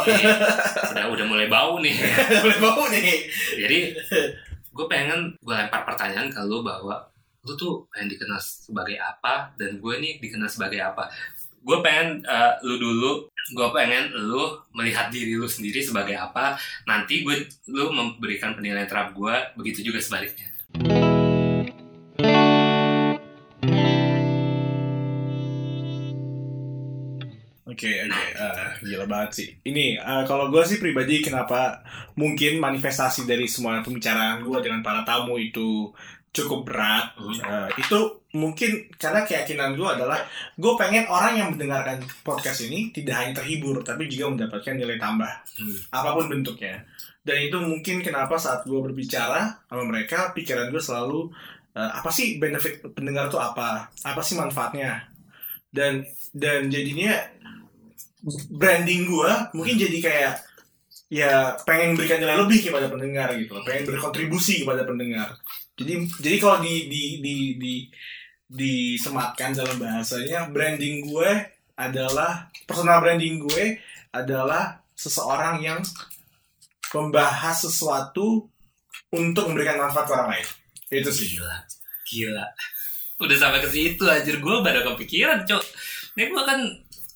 udah 0.91 1.05
udah 1.13 1.27
mulai 1.29 1.47
bau 1.47 1.77
nih. 1.85 1.93
Boleh 2.45 2.59
bau 2.59 2.89
nih. 2.89 3.29
Jadi 3.61 3.79
gue 4.71 4.87
pengen 4.89 5.37
gue 5.37 5.55
lempar 5.55 5.85
pertanyaan 5.85 6.33
ke 6.33 6.41
lu 6.49 6.65
bahwa 6.65 6.97
lu 7.45 7.53
tuh 7.57 7.85
pengen 7.93 8.13
dikenal 8.13 8.41
sebagai 8.41 8.97
apa 9.01 9.53
dan 9.57 9.77
gue 9.77 9.95
nih 10.01 10.17
dikenal 10.21 10.49
sebagai 10.49 10.81
apa. 10.81 11.13
Gue 11.61 11.85
pengen 11.85 12.25
eh, 12.25 12.53
lu 12.65 12.81
dulu, 12.81 13.29
gue 13.53 13.69
pengen 13.77 14.17
lu 14.17 14.57
melihat 14.73 15.13
diri 15.13 15.37
lu 15.37 15.45
sendiri 15.45 15.85
sebagai 15.85 16.17
apa. 16.17 16.57
Nanti 16.89 17.21
gue 17.21 17.45
lu 17.69 17.93
memberikan 17.93 18.57
penilaian 18.57 18.89
terhadap 18.89 19.13
gue, 19.13 19.37
begitu 19.61 19.93
juga 19.93 20.01
sebaliknya. 20.01 20.49
Oke, 27.81 27.97
oke. 28.05 28.25
Eh, 28.37 28.69
gila 28.93 29.09
banget 29.09 29.31
sih. 29.41 29.49
Ini, 29.65 29.97
eh, 29.97 30.23
kalau 30.29 30.53
gue 30.53 30.61
sih 30.69 30.77
pribadi 30.77 31.25
kenapa 31.25 31.81
mungkin 32.13 32.61
manifestasi 32.61 33.25
dari 33.25 33.49
semua 33.49 33.81
pembicaraan 33.81 34.45
gue 34.45 34.59
dengan 34.61 34.85
para 34.85 35.01
tamu 35.01 35.41
itu 35.41 35.89
cukup 36.29 36.69
berat. 36.69 37.17
Eh, 37.41 37.81
itu 37.81 38.21
mungkin 38.37 38.85
karena 39.01 39.25
keyakinan 39.25 39.81
gue 39.81 39.89
adalah 39.89 40.21
gue 40.61 40.73
pengen 40.77 41.09
orang 41.09 41.41
yang 41.41 41.49
mendengarkan 41.57 42.05
podcast 42.21 42.69
ini 42.69 42.93
tidak 42.93 43.17
hanya 43.17 43.41
terhibur, 43.41 43.81
tapi 43.81 44.13
juga 44.13 44.29
mendapatkan 44.29 44.77
nilai 44.77 45.01
tambah. 45.01 45.33
Hmm. 45.57 45.79
Apa 45.89 46.21
pun 46.21 46.29
bentuknya. 46.29 46.85
Dan 47.25 47.49
itu 47.49 47.57
mungkin 47.65 48.05
kenapa 48.05 48.37
saat 48.37 48.61
gue 48.69 48.77
berbicara 48.77 49.57
sama 49.73 49.89
mereka, 49.89 50.37
pikiran 50.37 50.69
gue 50.69 50.85
selalu 50.85 51.33
eh, 51.73 51.91
apa 51.97 52.13
sih 52.13 52.37
benefit 52.37 52.85
pendengar 52.93 53.33
tuh 53.33 53.41
apa? 53.41 53.89
Apa 54.05 54.21
sih 54.21 54.37
manfaatnya? 54.37 55.09
Dan 55.73 56.05
dan 56.37 56.69
jadinya 56.69 57.41
branding 58.53 59.09
gue 59.09 59.33
mungkin 59.57 59.77
jadi 59.81 59.99
kayak 60.01 60.35
ya 61.11 61.59
pengen 61.67 61.99
berikan 61.99 62.23
nilai 62.23 62.39
lebih 62.39 62.71
kepada 62.71 62.87
pendengar 62.87 63.35
gitu 63.35 63.59
loh. 63.59 63.65
pengen 63.67 63.89
berkontribusi 63.89 64.63
kepada 64.63 64.87
pendengar 64.87 65.35
jadi 65.75 66.07
jadi 66.21 66.37
kalau 66.39 66.63
di 66.63 66.87
di 66.87 67.03
di 67.19 67.37
di 67.59 67.75
disematkan 68.51 69.55
dalam 69.55 69.79
bahasanya 69.79 70.51
branding 70.51 71.07
gue 71.07 71.31
adalah 71.79 72.51
personal 72.67 73.03
branding 73.03 73.43
gue 73.43 73.79
adalah 74.11 74.83
seseorang 74.95 75.63
yang 75.63 75.81
membahas 76.91 77.67
sesuatu 77.67 78.51
untuk 79.11 79.51
memberikan 79.51 79.79
manfaat 79.79 80.07
ke 80.07 80.13
orang 80.15 80.31
lain 80.35 80.49
itu 80.91 81.11
sih 81.15 81.39
Gila, 81.39 81.57
gila. 82.11 82.47
Udah 83.23 83.37
sampai 83.39 83.63
ke 83.63 83.69
situ 83.71 84.03
anjir 84.11 84.43
gue 84.43 84.57
baru 84.59 84.83
kepikiran, 84.83 85.47
Cok. 85.47 85.63
Ini 86.19 86.27
gue 86.27 86.43
kan 86.43 86.61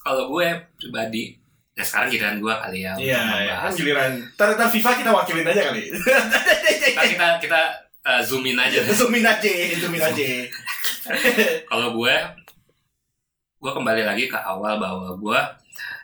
kalau 0.05 0.29
gue 0.37 0.47
pribadi 0.77 1.41
ya 1.75 1.83
sekarang 1.83 2.09
giliran 2.13 2.39
gue 2.39 2.55
kali 2.55 2.79
ya 2.87 2.93
iya 3.01 3.21
iya. 3.43 3.55
kan 3.59 3.73
membahas. 3.73 3.79
giliran. 3.81 4.13
Ntar 4.39 4.49
ntar 4.55 4.69
FIFA 4.71 4.91
kita 5.01 5.11
wakilin 5.11 5.49
aja 5.49 5.63
kali. 5.73 5.83
Ntar 5.91 7.07
kita 7.11 7.27
kita 7.43 7.61
uh, 8.07 8.21
zoom 8.23 8.47
in 8.47 8.61
aja. 8.61 8.79
zoomin 9.01 9.27
aja 9.27 9.51
zoomin 9.81 10.03
aja. 10.05 10.25
Kalau 11.71 11.89
gue 11.99 12.15
gue 13.59 13.73
kembali 13.73 14.03
lagi 14.05 14.29
ke 14.29 14.37
awal 14.37 14.77
bahwa 14.77 15.17
gue 15.17 15.41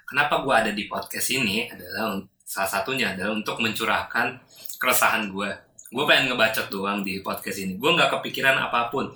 kenapa 0.09 0.43
gue 0.43 0.55
ada 0.57 0.73
di 0.73 0.89
podcast 0.89 1.29
ini 1.31 1.69
adalah 1.69 2.19
salah 2.43 2.67
satunya 2.67 3.15
adalah 3.15 3.37
untuk 3.37 3.63
mencurahkan 3.63 4.43
keresahan 4.81 5.31
gue. 5.31 5.51
Gue 5.91 6.05
pengen 6.09 6.35
ngebacot 6.35 6.67
doang 6.67 7.07
di 7.07 7.23
podcast 7.23 7.63
ini. 7.63 7.79
Gue 7.79 7.95
nggak 7.95 8.19
kepikiran 8.19 8.59
apa 8.59 8.91
pun 8.91 9.07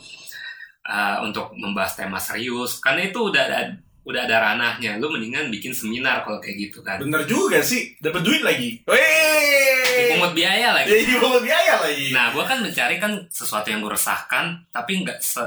uh, 0.87 1.17
untuk 1.27 1.51
membahas 1.59 1.99
tema 1.99 2.23
serius. 2.23 2.79
Karena 2.79 3.11
itu 3.11 3.19
udah 3.33 3.43
ada 3.43 3.75
udah 4.05 4.29
ada 4.29 4.37
ranahnya 4.39 5.01
lu 5.01 5.09
mendingan 5.09 5.49
bikin 5.49 5.73
seminar 5.73 6.21
kalau 6.23 6.37
kayak 6.37 6.69
gitu 6.69 6.85
kan 6.85 7.01
Bener 7.01 7.25
juga 7.25 7.65
sih, 7.65 7.97
dapat 7.99 8.21
duit 8.21 8.45
lagi. 8.45 8.85
Dipungut 8.85 10.33
biaya 10.37 10.77
lagi 10.77 10.89
jadi 10.91 11.05
dipungut 11.09 11.41
biaya 11.41 11.75
lagi. 11.81 12.13
Nah, 12.13 12.29
gue 12.31 12.45
kan 12.45 12.59
mencari 12.61 12.97
kan 12.99 13.13
sesuatu 13.31 13.71
yang 13.71 13.81
gue 13.81 13.93
resahkan, 13.93 14.69
tapi 14.69 15.01
nggak 15.01 15.19
se 15.19 15.41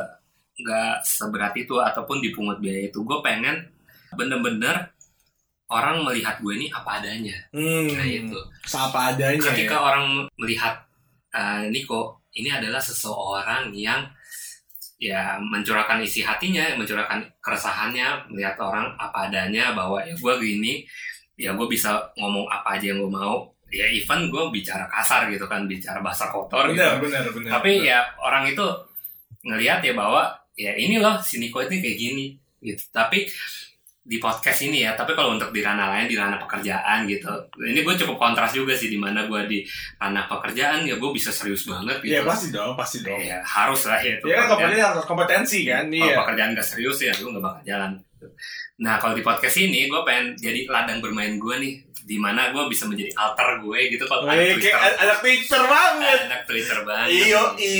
nggak 0.57 1.05
seberat 1.05 1.53
itu 1.53 1.77
ataupun 1.77 2.17
dipungut 2.17 2.57
biaya 2.57 2.89
itu. 2.89 3.05
Gue 3.05 3.21
pengen 3.21 3.69
bener-bener 4.15 4.89
orang 5.67 6.01
melihat 6.01 6.39
gue 6.39 6.53
ini 6.55 6.67
apa 6.71 6.97
adanya. 7.03 7.37
hmm, 7.51 7.93
Nah 7.93 8.07
itu. 8.07 8.39
Apa 8.73 9.13
adanya 9.13 9.51
Ketika 9.51 9.77
ya. 9.77 9.83
orang 9.83 10.05
melihat 10.39 10.81
eh, 11.29 11.67
Niko 11.69 12.23
ini 12.33 12.49
adalah 12.49 12.79
seseorang 12.79 13.69
yang 13.75 14.07
ya 14.97 15.37
mencurahkan 15.37 16.01
isi 16.01 16.25
hatinya, 16.25 16.73
mencurahkan 16.73 17.21
keresahannya, 17.41 18.33
melihat 18.33 18.57
orang 18.57 18.97
apa 18.97 19.29
adanya 19.29 19.73
bahwa 19.77 20.01
ya 20.01 20.17
gue 20.17 20.33
gini, 20.41 20.73
ya 21.37 21.53
gue 21.53 21.67
bisa 21.69 22.09
ngomong 22.17 22.49
apa 22.49 22.77
aja 22.77 22.93
yang 22.93 23.05
gue 23.05 23.13
mau. 23.13 23.53
Ya 23.67 23.83
even 23.91 24.31
gue 24.31 24.43
bicara 24.49 24.87
kasar 24.87 25.27
gitu 25.29 25.45
kan, 25.45 25.67
bicara 25.67 25.99
bahasa 25.99 26.31
kotor 26.31 26.71
gitu. 26.71 26.79
Bener, 26.79 26.97
bener, 27.03 27.23
bener. 27.35 27.51
Tapi 27.51 27.85
ya 27.85 28.03
orang 28.23 28.47
itu 28.47 28.63
ngelihat 29.43 29.83
ya 29.83 29.93
bahwa 29.93 30.33
ya 30.57 30.73
ini 30.73 30.97
loh 30.97 31.19
si 31.21 31.37
Niko 31.37 31.61
ini 31.61 31.77
kayak 31.83 31.97
gini 31.99 32.25
gitu. 32.63 32.83
Tapi 32.89 33.27
di 34.07 34.23
podcast 34.23 34.63
ini 34.63 34.87
ya, 34.87 34.95
tapi 34.95 35.11
kalau 35.19 35.35
untuk 35.35 35.51
di 35.51 35.59
ranah 35.59 35.91
lain, 35.91 36.07
di 36.07 36.15
ranah 36.15 36.39
pekerjaan 36.39 37.03
gitu, 37.11 37.27
ini 37.59 37.83
gue 37.83 37.95
cukup 37.99 38.15
kontras 38.15 38.55
juga 38.55 38.71
sih 38.71 38.87
di 38.87 38.95
mana 38.95 39.27
gue 39.27 39.41
di 39.51 39.59
ranah 39.99 40.31
pekerjaan 40.31 40.87
ya 40.87 40.95
gue 40.95 41.11
bisa 41.11 41.27
serius 41.27 41.67
banget 41.67 41.99
gitu. 41.99 42.15
Iya 42.15 42.21
pasti 42.23 42.47
dong, 42.55 42.79
pasti 42.79 43.03
dong. 43.03 43.19
Ya, 43.19 43.43
harus 43.43 43.83
lah 43.83 43.99
ya 43.99 44.15
itu. 44.15 44.25
Iya 44.31 44.47
kan 44.47 44.71
harus 44.71 45.03
kompetensi 45.03 45.67
kan, 45.67 45.91
Kalau 45.91 46.07
iya. 46.07 46.15
pekerjaan 46.23 46.55
gak 46.55 46.67
serius 46.67 46.97
ya 47.03 47.11
gue 47.11 47.27
gak 47.27 47.43
bakal 47.43 47.61
jalan. 47.67 47.91
Nah 48.79 48.95
kalau 49.01 49.13
di 49.17 49.23
podcast 49.25 49.57
ini 49.59 49.91
gue 49.91 50.01
pengen 50.07 50.39
jadi 50.39 50.71
ladang 50.71 51.03
bermain 51.03 51.35
gue 51.35 51.55
nih, 51.59 51.73
di 52.07 52.15
mana 52.15 52.55
gue 52.55 52.63
bisa 52.71 52.87
menjadi 52.87 53.11
alter 53.19 53.59
gue 53.59 53.79
gitu 53.91 54.07
kalau 54.07 54.23
ada 54.23 54.39
Twitter, 54.39 54.71
kayak 54.71 54.95
ada 54.95 55.15
Twitter 55.19 55.61
banget. 55.67 56.19
anak 56.31 56.41
Twitter 56.47 56.79
banget. 56.87 57.07
Iyo, 57.11 57.43
i. 57.59 57.75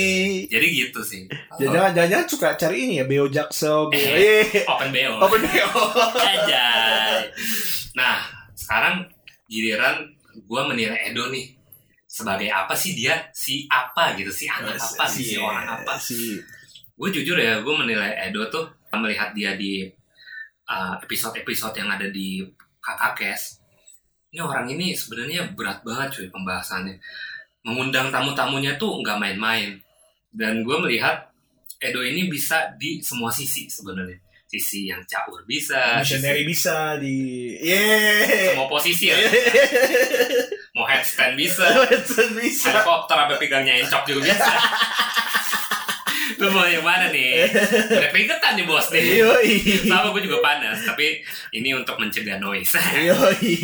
Jadi 0.52 0.66
gitu 0.68 1.00
sih. 1.00 1.24
Jangan 1.56 1.96
jangan 1.96 2.28
suka 2.28 2.48
cari 2.60 2.84
ini 2.84 3.00
ya, 3.00 3.08
Beo 3.08 3.24
Jaksel, 3.32 3.88
Beo. 3.88 3.96
Eh. 3.96 4.44
Iya. 4.44 4.68
Open 4.68 4.88
BO. 4.92 5.16
Open 5.24 5.40
Beo. 5.48 5.80
Ajay. 6.20 7.32
Nah, 7.96 8.20
sekarang 8.52 9.08
giliran 9.48 10.12
gue 10.44 10.62
menilai 10.68 11.08
Edo 11.08 11.32
nih 11.32 11.56
sebagai 12.04 12.52
apa 12.52 12.76
sih 12.76 12.92
dia 12.92 13.32
si 13.32 13.64
apa 13.64 14.12
gitu 14.12 14.28
si 14.28 14.44
anak 14.44 14.76
apa 14.76 15.04
si, 15.08 15.24
si 15.24 15.36
orang 15.40 15.66
apa 15.72 15.96
Si 15.96 16.36
gue 16.98 17.08
jujur 17.14 17.40
ya 17.40 17.64
gue 17.64 17.74
menilai 17.74 18.28
Edo 18.28 18.44
tuh 18.52 18.68
melihat 18.92 19.32
dia 19.32 19.56
di 19.56 19.88
uh, 20.68 21.00
episode-episode 21.00 21.80
yang 21.80 21.88
ada 21.88 22.12
di 22.12 22.44
kakak 22.80 23.12
kes 23.16 23.42
ini 24.28 24.40
orang 24.40 24.66
ini 24.68 24.92
sebenarnya 24.92 25.56
berat 25.56 25.80
banget 25.80 26.08
cuy 26.12 26.28
pembahasannya. 26.28 27.00
Mengundang 27.64 28.12
tamu-tamunya 28.12 28.76
tuh 28.76 29.00
nggak 29.00 29.16
main-main. 29.16 29.80
Dan 30.28 30.62
gue 30.62 30.76
melihat 30.78 31.32
Edo 31.78 32.02
ini 32.02 32.26
bisa 32.26 32.74
di 32.76 32.98
semua 33.00 33.30
sisi 33.30 33.70
sebenarnya. 33.70 34.18
Sisi 34.48 34.88
yang 34.88 35.00
caur 35.04 35.44
bisa 35.44 36.00
sisi- 36.00 36.16
missionary 36.20 36.42
bisa 36.42 36.96
di 36.96 37.16
Yeay. 37.60 38.52
semua 38.52 38.68
posisi 38.68 39.12
ya. 39.12 39.16
Mau 40.72 40.84
headstand 40.84 41.36
bisa. 41.36 41.64
Watson 41.84 42.32
bisa. 42.36 42.68
helikopter 42.72 43.16
sampai 43.16 43.36
pegangnya 43.36 43.74
encok 43.80 44.02
juga 44.06 44.20
bisa 44.28 44.48
lu 46.38 46.48
mau 46.54 46.66
yang 46.66 46.86
mana 46.86 47.10
nih 47.10 47.50
udah 47.90 48.10
keringetan 48.14 48.52
nih 48.54 48.66
bos 48.66 48.86
nih 48.94 49.22
Yoi. 49.22 49.50
sama 49.90 50.14
gue 50.14 50.22
juga 50.22 50.38
panas 50.38 50.86
tapi 50.86 51.18
ini 51.50 51.74
untuk 51.74 51.98
mencegah 51.98 52.38
noise 52.38 52.78
Yoi. 53.10 53.54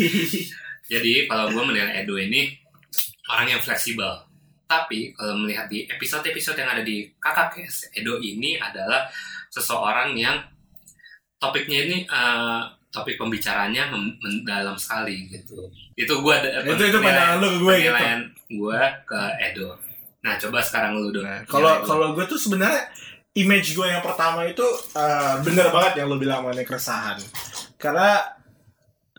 jadi 0.91 1.31
kalau 1.31 1.55
gue 1.55 1.63
menilai 1.63 2.03
Edo 2.03 2.19
ini 2.19 2.51
orang 3.31 3.55
yang 3.57 3.61
fleksibel 3.63 4.27
tapi 4.67 5.15
kalau 5.15 5.39
melihat 5.39 5.71
di 5.71 5.87
episode-episode 5.87 6.59
yang 6.59 6.71
ada 6.75 6.83
di 6.83 7.07
kakak 7.23 7.55
Edo 7.95 8.19
ini 8.19 8.59
adalah 8.59 9.07
seseorang 9.53 10.19
yang 10.19 10.43
topiknya 11.39 11.87
ini 11.87 11.97
eh, 12.09 12.61
topik 12.95 13.19
pembicaranya 13.19 13.91
mendalam 14.23 14.79
sekali 14.79 15.27
gitu 15.27 15.67
itu 15.99 16.15
gue 16.15 16.35
Itu 16.63 16.85
itu 16.91 16.99
pandangan 17.03 17.43
lu 17.43 17.49
ke 17.51 17.59
gue 17.59 17.75
gitu. 17.75 17.91
penilaian 17.91 18.21
gue 18.51 18.81
ke 19.03 19.21
Edo 19.43 19.69
nah 20.25 20.41
coba 20.41 20.65
sekarang 20.65 20.97
lu 20.97 21.13
dong 21.13 21.29
Nah, 21.29 21.45
kalau 21.45 21.85
kalau 21.85 22.17
gue 22.17 22.25
tuh 22.25 22.41
sebenarnya 22.41 22.89
image 23.37 23.77
gue 23.77 23.85
yang 23.85 24.01
pertama 24.01 24.49
itu 24.49 24.65
eh, 24.97 25.35
bener 25.45 25.69
banget 25.69 26.01
yang 26.01 26.09
lo 26.09 26.17
bilang 26.17 26.49
mengenai 26.49 26.65
keresahan 26.65 27.21
karena 27.77 28.25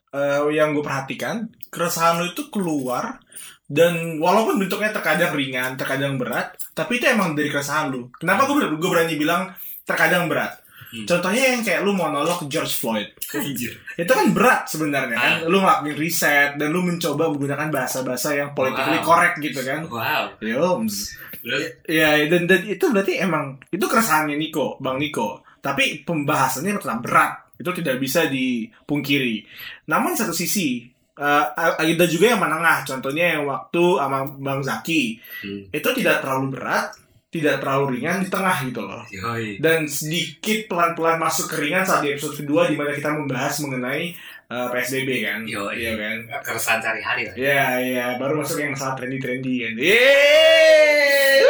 eh, 0.10 0.42
yang 0.50 0.74
gue 0.74 0.82
perhatikan 0.82 1.46
keresahan 1.70 2.18
lo 2.18 2.26
itu 2.34 2.50
keluar 2.50 3.22
dan 3.66 4.22
walaupun 4.22 4.62
bentuknya 4.62 4.94
terkadang 4.94 5.34
ringan, 5.34 5.74
terkadang 5.74 6.22
berat, 6.22 6.54
tapi 6.78 7.02
itu 7.02 7.10
emang 7.10 7.34
dari 7.34 7.50
keresahan 7.50 7.90
lu. 7.90 8.14
Kenapa 8.14 8.46
gue 8.46 8.62
gue 8.78 8.90
berani 8.94 9.18
bilang 9.18 9.50
terkadang 9.82 10.30
berat? 10.30 10.62
Hmm. 10.96 11.04
Contohnya 11.04 11.44
yang 11.52 11.60
kayak 11.60 11.84
lu 11.84 11.92
monolog 11.92 12.40
George 12.48 12.72
Floyd. 12.80 13.12
Anjir. 13.36 13.76
Itu 14.00 14.12
kan 14.16 14.32
berat 14.32 14.72
sebenarnya 14.72 15.20
kan. 15.20 15.34
Ah. 15.44 15.52
Lu 15.52 15.60
ngelakuin 15.60 16.00
riset 16.00 16.56
dan 16.56 16.72
lu 16.72 16.80
mencoba 16.88 17.28
menggunakan 17.28 17.68
bahasa-bahasa 17.68 18.40
yang 18.40 18.56
politically 18.56 19.04
Wow. 19.04 19.08
correct 19.12 19.36
gitu 19.44 19.60
kan. 19.68 19.82
Wow. 19.92 20.24
Yoms. 20.40 21.20
Terus 21.44 21.64
Ya, 21.86 22.18
dan, 22.26 22.50
dan 22.50 22.66
itu 22.66 22.86
berarti 22.90 23.22
emang 23.22 23.62
itu 23.70 23.86
keresahannya 23.86 24.40
Niko, 24.40 24.80
Bang 24.80 24.98
Niko. 24.98 25.44
Tapi 25.60 26.08
pembahasannya 26.08 26.80
tetap 26.80 27.04
berat. 27.04 27.32
Itu 27.60 27.76
tidak 27.76 28.00
bisa 28.00 28.26
dipungkiri. 28.32 29.46
Namun 29.92 30.16
satu 30.16 30.32
sisi 30.32 30.82
eh, 31.20 31.46
ada 31.60 32.06
juga 32.08 32.34
yang 32.34 32.42
menengah. 32.42 32.88
Contohnya 32.88 33.38
yang 33.38 33.44
waktu 33.46 33.84
sama 34.00 34.20
Bang 34.42 34.64
Zaki 34.64 35.20
hmm. 35.44 35.62
itu 35.76 35.90
tidak 36.00 36.24
terlalu 36.24 36.56
berat, 36.56 36.98
tidak 37.36 37.60
terlalu 37.60 38.00
ringan 38.00 38.24
di 38.24 38.32
tengah 38.32 38.58
gitu 38.64 38.80
loh. 38.80 39.04
Yoi. 39.12 39.60
Dan 39.60 39.84
sedikit 39.92 40.72
pelan-pelan 40.72 41.20
masuk 41.20 41.52
ke 41.52 41.68
ringan 41.68 41.84
saat 41.84 42.08
di 42.08 42.16
episode 42.16 42.40
kedua 42.40 42.72
di 42.72 42.80
mana 42.80 42.96
kita 42.96 43.12
membahas 43.12 43.60
mengenai 43.60 44.16
eh, 44.48 44.68
PSBB 44.72 45.10
kan. 45.28 45.44
Yoi. 45.44 45.76
Iya 45.76 45.92
kan. 46.00 46.18
keresahan 46.48 46.80
sehari-hari 46.80 47.28
lah. 47.28 47.36
Iya, 47.36 47.68
iya, 47.84 48.06
baru 48.16 48.40
masuk 48.40 48.64
yang 48.64 48.72
masalah 48.72 48.96
trendy-trendy 48.96 49.68
kan. 49.68 49.74
Yeay! 49.76 51.44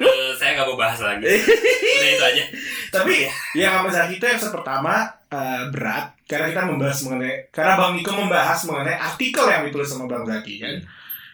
Eh, 0.00 0.32
saya 0.36 0.60
nggak 0.60 0.68
mau 0.68 0.76
bahas 0.76 1.00
lagi. 1.00 1.24
Udah 1.96 2.10
itu 2.12 2.24
aja. 2.24 2.44
Tapi 2.92 3.14
yang 3.56 3.72
sama 3.80 3.88
Zaki 3.88 4.20
itu 4.20 4.26
episode 4.28 4.52
pertama 4.52 5.08
eh, 5.32 5.64
berat 5.72 6.12
karena 6.28 6.52
kita 6.52 6.62
membahas 6.68 6.98
mengenai 7.08 7.34
karena 7.48 7.72
Bang 7.80 7.92
Niko 7.96 8.12
membahas 8.12 8.58
mengenai 8.68 8.96
artikel 9.00 9.44
yang 9.48 9.64
ditulis 9.64 9.88
sama 9.88 10.04
Bang 10.04 10.28
Zaki 10.28 10.60
kan. 10.60 10.76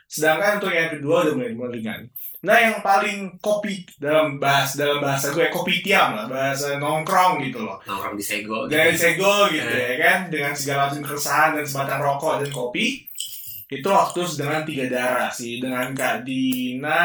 Sedangkan 0.06 0.62
untuk 0.62 0.70
yang 0.70 0.90
kedua 0.94 1.26
udah 1.26 1.34
mulai 1.34 1.52
mulai 1.52 1.72
ringan. 1.82 2.00
Nah 2.46 2.56
yang 2.62 2.78
paling 2.78 3.42
kopi 3.42 3.82
dalam 3.98 4.38
bahas 4.38 4.78
dalam 4.78 5.02
bahasa 5.02 5.34
gue 5.34 5.50
kopi 5.50 5.82
tiam 5.82 6.14
lah 6.14 6.30
bahasa 6.30 6.78
nongkrong 6.78 7.42
gitu 7.42 7.66
loh. 7.66 7.82
Nongkrong 7.82 8.14
di 8.14 8.25
Sego. 8.25 8.70
Gitu. 8.70 8.94
sego 8.94 9.50
gitu 9.50 9.66
ya 9.75 9.94
kan 9.98 10.18
dengan 10.30 10.54
segala 10.54 10.88
macam 10.88 11.02
keresahan 11.02 11.58
dan 11.58 11.64
sebatang 11.66 12.00
rokok 12.00 12.46
dan 12.46 12.50
kopi 12.54 13.06
itu 13.66 13.88
waktu 13.90 14.22
dengan 14.38 14.62
tiga 14.62 14.86
darah 14.86 15.30
sih 15.34 15.58
dengan 15.58 15.90
Kak 15.90 16.22
Dina, 16.22 17.02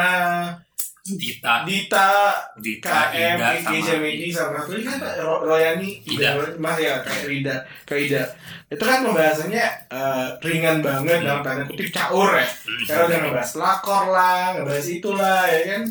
Dita, 1.02 1.66
Dita, 1.66 2.30
Dita, 2.54 3.10
KM, 3.10 3.36
Ida, 3.42 3.98
Kiki, 3.98 4.30
sama 4.30 4.62
lagi 4.62 4.86
kan 4.86 5.02
Ro- 5.18 5.42
Royani, 5.42 5.98
Ida. 6.06 6.38
Mas 6.62 6.78
ya, 6.78 7.02
kayak 7.02 7.26
Rida, 7.26 7.56
ke 7.82 8.06
Ida. 8.06 8.22
Itu 8.70 8.78
kan 8.80 9.02
pembahasannya 9.02 9.66
eh, 9.90 10.26
ringan 10.40 10.78
banget 10.78 11.26
dalam 11.26 11.42
tanda 11.42 11.66
kutip 11.66 11.90
caur 11.90 12.38
ya. 12.38 12.46
Hmm. 12.46 12.86
Karena 12.86 13.02
udah 13.04 13.18
ngebahas 13.18 13.52
lakor 13.58 14.04
lah, 14.08 14.42
ngebahas 14.54 14.86
itulah 14.88 15.42
ya 15.44 15.60
kan. 15.68 15.82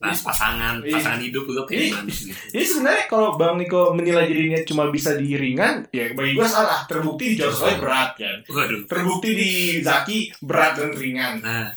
Bahas 0.00 0.20
pasangan, 0.24 0.80
Iya. 0.80 0.96
pasangan 0.96 1.20
hidup 1.20 1.44
lu 1.44 1.62
kayak 1.68 1.76
Iya. 1.76 1.88
gimana 1.92 2.08
gitu. 2.08 2.32
Jadi 2.56 2.64
sebenarnya 2.64 3.04
kalau 3.04 3.28
Bang 3.36 3.60
Niko 3.60 3.92
menilai 3.92 4.24
dirinya 4.24 4.60
cuma 4.64 4.88
bisa 4.88 5.12
di 5.12 5.36
ringan, 5.36 5.84
ya 5.92 6.16
bagi 6.16 6.32
gue 6.32 6.48
salah. 6.48 6.88
Terbukti 6.88 7.24
di 7.28 7.36
George 7.36 7.60
Floyd 7.60 7.76
berat 7.76 8.16
kan. 8.16 8.40
Waduh. 8.48 8.88
Terbukti 8.88 9.30
di 9.36 9.50
Zaki 9.78 10.32
berat 10.40 10.80
dan 10.80 10.96
ringan. 10.96 11.44
Nah, 11.44 11.68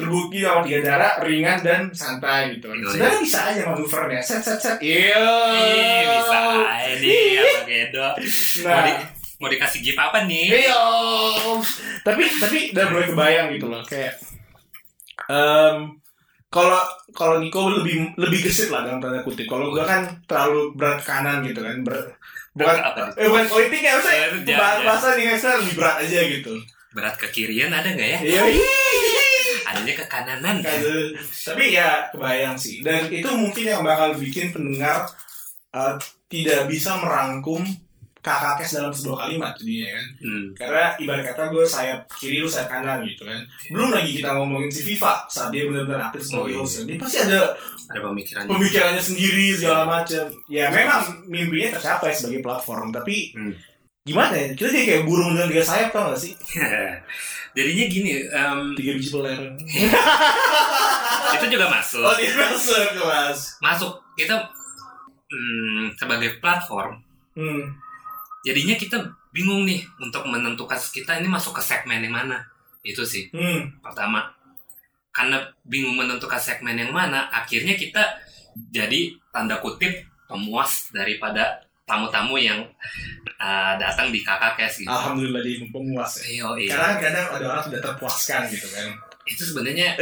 Terbukti 0.00 0.38
sama 0.40 0.60
tiga 0.64 0.80
darah 0.80 1.12
ringan 1.20 1.58
dan 1.60 1.82
santai 1.92 2.56
gitu. 2.56 2.72
Iya, 2.72 2.88
Sebenarnya 2.88 3.20
bisa 3.20 3.38
aja 3.44 3.62
manuvernya. 3.68 4.20
Set 4.24 4.40
set 4.40 4.58
set. 4.58 4.76
Iya. 4.80 5.20
ih, 5.60 6.02
bisa 6.08 6.38
aja 6.64 6.92
nih 6.96 7.20
apa 7.36 7.60
Gedo. 7.68 8.08
Mau, 8.60 8.68
Nah, 8.72 8.80
di, 8.82 8.92
mau 9.36 9.48
dikasih 9.48 9.80
gift 9.80 10.00
apa 10.00 10.18
nih? 10.24 10.46
Iya. 10.64 10.82
Tapi 12.00 12.22
tapi 12.40 12.58
udah 12.72 12.84
mulai 12.88 13.06
kebayang 13.06 13.46
gitu 13.54 13.66
loh 13.68 13.82
kayak 13.84 14.14
em 15.30 16.00
kalau 16.50 16.82
kalau 17.14 17.38
Niko 17.38 17.70
lebih 17.70 18.10
lebih 18.18 18.42
gesit 18.42 18.74
lah 18.74 18.82
dalam 18.82 18.98
tanda 18.98 19.22
kutip. 19.22 19.46
Kalau 19.46 19.70
gua 19.70 19.86
kan 19.86 20.02
terlalu 20.26 20.74
berat 20.74 20.98
kanan 21.06 21.46
gitu 21.46 21.62
kan. 21.62 21.78
Ber, 21.86 21.94
bukan 22.58 22.74
Apa? 22.74 23.14
eh 23.14 23.30
bukan 23.30 23.46
politik 23.46 23.78
ya 23.78 23.94
jangan, 24.02 24.82
bahasa 24.82 25.14
guys 25.14 25.46
lebih 25.46 25.74
berat 25.78 25.96
aja 26.02 26.20
gitu. 26.26 26.58
Berat 26.90 27.14
ke 27.14 27.30
kirian 27.30 27.70
ada 27.70 27.86
nggak 27.86 28.02
ya? 28.02 28.18
Iya. 28.26 28.42
Adanya 29.70 29.94
ke 29.94 30.04
kananan. 30.06 30.56
Tapi 31.22 31.64
ya 31.70 32.08
kebayang 32.08 32.56
sih. 32.56 32.80
Dan 32.80 33.06
itu 33.08 33.28
mungkin 33.30 33.64
yang 33.64 33.82
bakal 33.82 34.14
bikin 34.14 34.50
pendengar 34.50 35.06
eh, 35.70 35.94
tidak 36.26 36.66
bisa 36.66 36.94
merangkum 36.96 37.62
kakak 38.20 38.60
kes 38.60 38.76
dalam 38.76 38.92
sebuah 38.92 39.24
kalimat 39.24 39.56
jadinya 39.56 39.88
kan. 39.90 40.06
Hmm. 40.20 40.44
Karena 40.52 40.84
ibarat 40.94 41.24
kata 41.24 41.42
gue 41.48 41.64
sayap 41.64 42.00
kiri 42.12 42.38
lu 42.38 42.46
sayap 42.46 42.68
kanan 42.68 43.00
gitu 43.02 43.24
kan. 43.24 43.40
Belum 43.70 43.88
lagi 43.88 44.12
kita 44.12 44.36
ngomongin 44.36 44.68
si 44.68 44.84
FIFA 44.84 45.24
saat 45.24 45.48
dia 45.48 45.64
benar-benar 45.64 46.10
aktif 46.10 46.28
Oh, 46.28 46.44
sebagai 46.44 46.52
iya. 46.52 46.60
host. 46.60 46.76
Dia 46.84 46.98
pasti 46.98 47.18
ada 47.18 47.40
Ada 47.90 48.00
pemikiran. 48.04 48.42
pemikirannya 48.46 49.02
sendiri 49.02 49.46
segala 49.52 49.82
macam. 49.82 50.24
Ya 50.46 50.68
memang 50.68 51.00
mimpinya 51.26 51.74
tercapai 51.74 52.12
sebagai 52.12 52.38
platform, 52.40 52.92
tapi 52.92 53.32
Hmm. 53.32 53.50
Gimana 54.02 54.34
ya? 54.34 54.46
Kita 54.56 54.68
jadi 54.68 54.86
kayak 54.86 55.04
burung 55.04 55.36
dengan 55.36 55.48
tiga 55.52 55.64
sayap 55.64 55.90
tau 55.92 56.12
gak 56.12 56.20
sih? 56.20 56.32
Jadinya 57.56 57.84
gini, 57.90 58.10
em, 58.30 58.60
Tiga 58.78 58.92
biji 58.94 59.10
peler. 59.10 59.40
itu 61.34 61.46
juga 61.50 61.66
masuk. 61.66 62.02
oh 62.06 62.14
dia 62.14 62.30
masuk 62.30 62.78
kelas. 62.94 63.38
Masuk 63.58 63.92
kita 64.14 64.36
hmm, 65.26 65.98
sebagai 65.98 66.38
platform. 66.38 67.02
Hmm. 67.34 67.74
Jadinya 68.46 68.78
kita 68.78 68.96
bingung 69.34 69.66
nih 69.66 69.82
untuk 69.98 70.26
menentukan 70.26 70.78
kita 70.78 71.18
ini 71.18 71.26
masuk 71.26 71.58
ke 71.58 71.62
segmen 71.62 72.00
yang 72.00 72.14
mana. 72.14 72.38
Itu 72.86 73.02
sih 73.02 73.28
Hmm. 73.34 73.82
pertama. 73.82 74.30
Karena 75.10 75.42
bingung 75.66 75.98
menentukan 75.98 76.38
segmen 76.38 76.78
yang 76.78 76.94
mana, 76.94 77.26
akhirnya 77.34 77.74
kita 77.74 78.14
jadi 78.70 79.10
tanda 79.34 79.58
kutip 79.58 79.90
pemuas 80.30 80.94
daripada 80.94 81.66
tamu-tamu 81.90 82.38
yang 82.38 82.62
uh, 83.36 83.74
datang 83.74 84.08
di 84.08 84.22
kakak 84.22 84.54
kes 84.54 84.80
gitu. 84.80 84.88
Alhamdulillah 84.88 85.42
dia 85.42 85.66
pemuas. 85.66 86.12
ya. 86.16 86.22
Iya, 86.30 86.46
iya. 86.56 86.70
Karena 86.70 86.94
kadang 86.96 87.26
ada 87.34 87.46
orang 87.48 87.64
tidak 87.66 87.82
terpuaskan 87.84 88.40
gitu 88.48 88.66
kan. 88.70 88.86
Itu 89.26 89.42
sebenarnya 89.44 89.98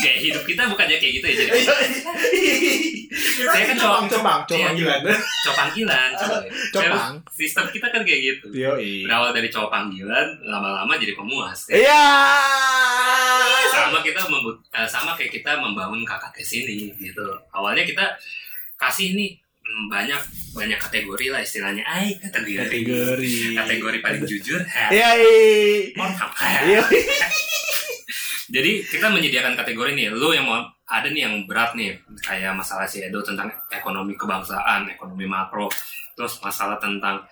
kayak 0.00 0.18
hidup 0.18 0.42
kita 0.44 0.62
bukannya 0.64 0.96
kayak 0.96 1.12
gitu 1.12 1.26
ya 1.26 1.34
jadi 1.36 1.50
Kita 1.60 3.50
Saya 3.50 3.64
kan 3.66 3.76
copang 3.76 4.06
copang 4.06 4.40
copang 4.46 4.72
Iya. 4.72 4.96
gila. 4.96 5.12
cowok 5.44 5.56
panggilan 5.58 6.08
coy. 6.20 6.46
Copang. 6.70 7.12
sistem 7.30 7.64
kita 7.68 7.86
kan 7.88 8.00
kayak 8.00 8.20
gitu 8.22 8.46
Yo 8.50 8.72
berawal 9.04 9.34
dari 9.34 9.48
cowok 9.48 9.68
panggilan 9.68 10.26
lama-lama 10.42 10.92
jadi 10.96 11.12
pemuas 11.12 11.68
Iya. 11.68 12.04
sama 13.68 14.00
kita 14.00 14.22
membut 14.24 14.56
eh, 14.70 14.86
sama 14.86 15.12
kayak 15.14 15.32
kita 15.34 15.58
membangun 15.58 16.00
kakak 16.02 16.32
ke 16.32 16.42
sini 16.42 16.92
gitu 16.94 17.26
awalnya 17.50 17.82
kita 17.82 18.04
kasih 18.76 19.12
nih 19.12 19.36
banyak 19.86 20.20
banyak 20.50 20.76
kategori 20.76 21.26
lah 21.30 21.40
istilahnya 21.40 21.82
ay 21.84 22.18
kategori 22.18 22.58
Kategori. 22.58 23.34
kategori 23.54 23.98
paling 24.00 24.22
jujur 24.26 24.60
ha, 24.60 24.90
Iya. 24.90 25.08
iya. 25.14 25.94
Pornhub, 25.94 26.30
ha. 26.32 26.48
Iya. 26.64 26.82
jadi 28.54 28.82
kita 28.82 29.06
menyediakan 29.08 29.54
kategori 29.54 29.94
nih 29.94 30.10
lu 30.10 30.34
yang 30.34 30.44
mau 30.44 30.58
ada 30.84 31.06
nih 31.06 31.22
yang 31.22 31.34
berat 31.46 31.78
nih 31.78 31.94
kayak 32.18 32.50
masalah 32.50 32.82
si 32.84 32.98
Edo 32.98 33.22
tentang 33.22 33.46
ekonomi 33.70 34.18
kebangsaan 34.18 34.90
ekonomi 34.90 35.22
makro 35.24 35.70
terus 36.12 36.42
masalah 36.42 36.76
tentang 36.76 37.22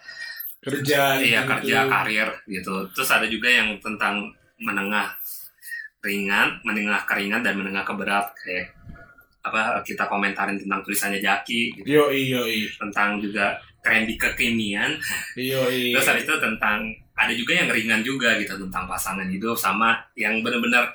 Kerja. 0.58 1.18
iya 1.18 1.42
gitu. 1.42 1.50
kerja 1.54 1.86
karir 1.86 2.28
gitu 2.46 2.86
terus 2.90 3.10
ada 3.10 3.26
juga 3.26 3.50
yang 3.50 3.78
tentang 3.78 4.30
menengah 4.58 5.10
ringan 5.98 6.62
menengah 6.62 7.02
keringan 7.02 7.42
dan 7.42 7.58
menengah 7.58 7.82
ke 7.82 7.94
berat 7.94 8.30
kayak 8.38 8.77
apa 9.48 9.80
kita 9.82 10.04
komentarin 10.06 10.60
tentang 10.60 10.84
tulisannya 10.84 11.18
Jaki 11.18 11.80
gitu. 11.80 11.86
Yo 11.88 12.04
yo 12.12 12.44
tentang 12.76 13.18
juga 13.18 13.56
trendy 13.80 14.14
kekinian. 14.20 14.94
Yo 15.34 15.64
terus 15.66 16.06
habis 16.06 16.28
itu 16.28 16.36
tentang 16.36 16.92
ada 17.18 17.34
juga 17.34 17.58
yang 17.58 17.68
ringan 17.72 18.00
juga 18.06 18.38
gitu 18.38 18.54
tentang 18.54 18.86
pasangan 18.86 19.26
hidup 19.26 19.58
sama 19.58 19.98
yang 20.14 20.38
benar-benar 20.44 20.94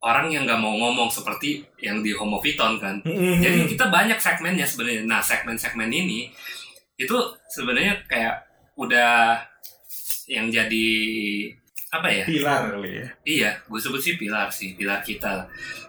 orang 0.00 0.32
yang 0.32 0.48
nggak 0.48 0.56
mau 0.56 0.72
ngomong 0.72 1.12
seperti 1.12 1.60
yang 1.84 2.00
di 2.00 2.16
Homofiton 2.16 2.80
kan. 2.80 3.04
Jadi 3.04 3.68
kita 3.68 3.92
banyak 3.92 4.16
segmennya 4.16 4.64
sebenarnya. 4.64 5.04
Nah 5.04 5.20
segmen-segmen 5.20 5.92
ini 5.92 6.32
itu 6.96 7.16
sebenarnya 7.52 8.00
kayak 8.08 8.48
udah 8.80 9.44
yang 10.30 10.48
jadi 10.48 10.88
apa 11.90 12.08
ya? 12.08 12.24
Pilar 12.24 12.60
kali 12.70 12.90
ya. 13.02 13.06
iya 13.26 13.50
gue 13.66 13.80
sebut 13.82 13.98
sih 13.98 14.14
pilar 14.14 14.46
sih 14.48 14.78
pilar 14.78 15.02
kita 15.02 15.42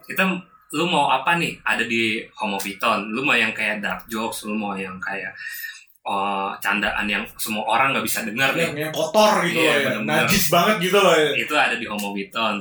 kita 0.10 0.24
lu 0.72 0.86
mau 0.86 1.08
apa 1.08 1.36
nih 1.36 1.60
ada 1.62 1.84
di 1.84 2.24
Homofiton 2.34 3.12
lu 3.12 3.22
mau 3.22 3.36
yang 3.36 3.52
kayak 3.52 3.80
dark 3.80 4.08
jokes 4.08 4.44
lu 4.44 4.56
mau 4.56 4.72
yang 4.72 4.96
kayak 4.98 5.36
oh, 6.02 6.56
candaan 6.58 7.06
yang 7.06 7.24
semua 7.36 7.68
orang 7.68 7.92
nggak 7.92 8.06
bisa 8.06 8.24
dengar 8.24 8.56
nih 8.56 8.68
Yang, 8.68 8.78
yang 8.80 8.92
kotor 8.92 9.34
gitu 9.44 9.60
Iya, 9.60 9.68
loh 9.68 9.76
ya. 9.76 9.86
bener-bener. 9.92 10.16
Najis 10.24 10.46
banget 10.48 10.76
gitu 10.82 10.98
loh 10.98 11.14
ya. 11.14 11.32
itu 11.36 11.54
ada 11.54 11.76
di 11.76 11.86
Homofiton 11.86 12.56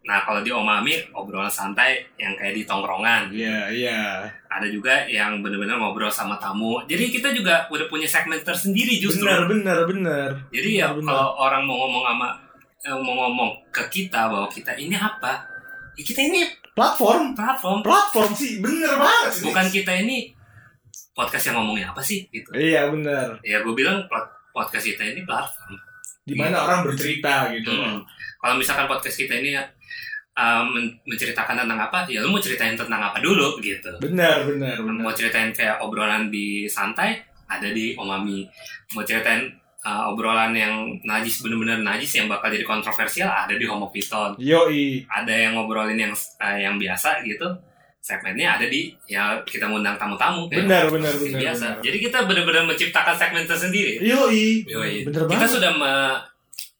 nah 0.00 0.24
kalau 0.24 0.40
di 0.40 0.48
Omami 0.48 0.96
obrolan 1.12 1.46
santai 1.46 2.00
yang 2.16 2.32
kayak 2.32 2.56
di 2.56 2.64
tongkrongan 2.64 3.28
Iya 3.30 3.68
iya. 3.68 4.00
ada 4.48 4.64
juga 4.66 5.04
yang 5.06 5.38
bener-bener 5.38 5.76
ngobrol 5.76 6.08
sama 6.08 6.34
tamu 6.34 6.80
jadi 6.84 7.06
kita 7.06 7.30
juga 7.30 7.68
udah 7.68 7.84
punya 7.86 8.08
segmen 8.08 8.40
tersendiri 8.40 8.96
justru 8.96 9.22
Benar 9.22 9.44
benar 9.46 9.78
benar. 9.84 10.28
jadi 10.48 10.70
ya 10.72 10.86
Benar, 10.88 10.96
benar. 10.96 11.08
kalau 11.12 11.28
orang 11.38 11.62
mau 11.62 11.76
ngomong 11.78 12.02
sama 12.08 12.28
eh, 12.80 12.96
mau 12.96 13.14
ngomong 13.14 13.50
ke 13.68 13.84
kita 13.86 14.26
bahwa 14.26 14.48
kita 14.48 14.72
ini 14.74 14.96
apa? 14.96 15.44
Ya, 15.92 16.02
kita 16.02 16.24
ini 16.24 16.48
Platform, 16.74 17.34
platform. 17.34 17.78
platform 17.82 18.30
sih, 18.32 18.62
bener 18.62 18.94
banget 18.96 19.30
sih. 19.36 19.44
Bukan 19.44 19.66
kita 19.68 19.92
ini 20.00 20.32
podcast 21.12 21.52
yang 21.52 21.60
ngomongin 21.60 21.90
apa 21.90 22.00
sih 22.00 22.24
gitu. 22.32 22.48
Iya 22.56 22.88
bener. 22.88 23.36
Ya 23.44 23.60
gue 23.60 23.74
bilang 23.76 24.06
podcast 24.54 24.86
kita 24.86 25.02
ini 25.04 25.26
platform. 25.26 25.76
Di 26.24 26.34
mana 26.38 26.64
orang 26.64 26.86
bercerita 26.86 27.50
gitu. 27.52 27.68
Hmm. 27.68 28.00
Kalau 28.40 28.54
misalkan 28.56 28.88
podcast 28.88 29.18
kita 29.18 29.36
ini 29.36 29.58
uh, 29.58 30.64
men- 30.64 30.96
menceritakan 31.04 31.66
tentang 31.66 31.80
apa, 31.80 32.08
ya 32.08 32.24
lu 32.24 32.32
mau 32.32 32.40
ceritain 32.40 32.78
tentang 32.78 33.02
apa 33.02 33.20
dulu 33.20 33.60
gitu. 33.60 33.90
Bener, 34.00 34.48
bener, 34.48 34.80
bener. 34.80 35.02
Mau 35.04 35.12
ceritain 35.12 35.52
kayak 35.52 35.82
obrolan 35.84 36.32
di 36.32 36.64
santai, 36.64 37.20
ada 37.50 37.68
di 37.68 37.92
Omami. 37.98 38.46
Mau 38.96 39.04
ceritain 39.04 39.59
uh, 39.80 40.10
obrolan 40.10 40.52
yang 40.52 40.72
najis 41.02 41.40
bener-bener 41.40 41.80
najis 41.80 42.10
yang 42.14 42.26
bakal 42.26 42.48
jadi 42.48 42.62
kontroversial, 42.62 43.28
ada 43.28 43.52
di 43.52 43.64
Homopiton. 43.64 44.36
Yoi. 44.36 45.04
Ada 45.06 45.32
yang 45.32 45.52
ngobrolin 45.54 45.96
yang 45.96 46.12
uh, 46.12 46.56
yang 46.56 46.76
biasa 46.76 47.20
gitu. 47.22 47.46
Segmennya 48.00 48.56
ada 48.56 48.64
di 48.64 48.88
ya 49.04 49.36
kita 49.44 49.68
ngundang 49.68 50.00
tamu-tamu 50.00 50.48
Bener, 50.48 50.88
bener, 50.88 51.12
seperti 51.12 51.30
bener. 51.30 51.40
biasa. 51.44 51.66
bener. 51.70 51.84
Jadi 51.84 51.98
kita 52.00 52.18
benar-benar 52.24 52.64
menciptakan 52.64 53.12
segmen 53.12 53.44
tersendiri. 53.44 54.00
Yoi. 54.00 54.64
Yoi. 54.64 54.94
Bener 55.04 55.28
Kita 55.28 55.36
banget. 55.36 55.52
sudah 55.52 55.72
me- 55.72 56.18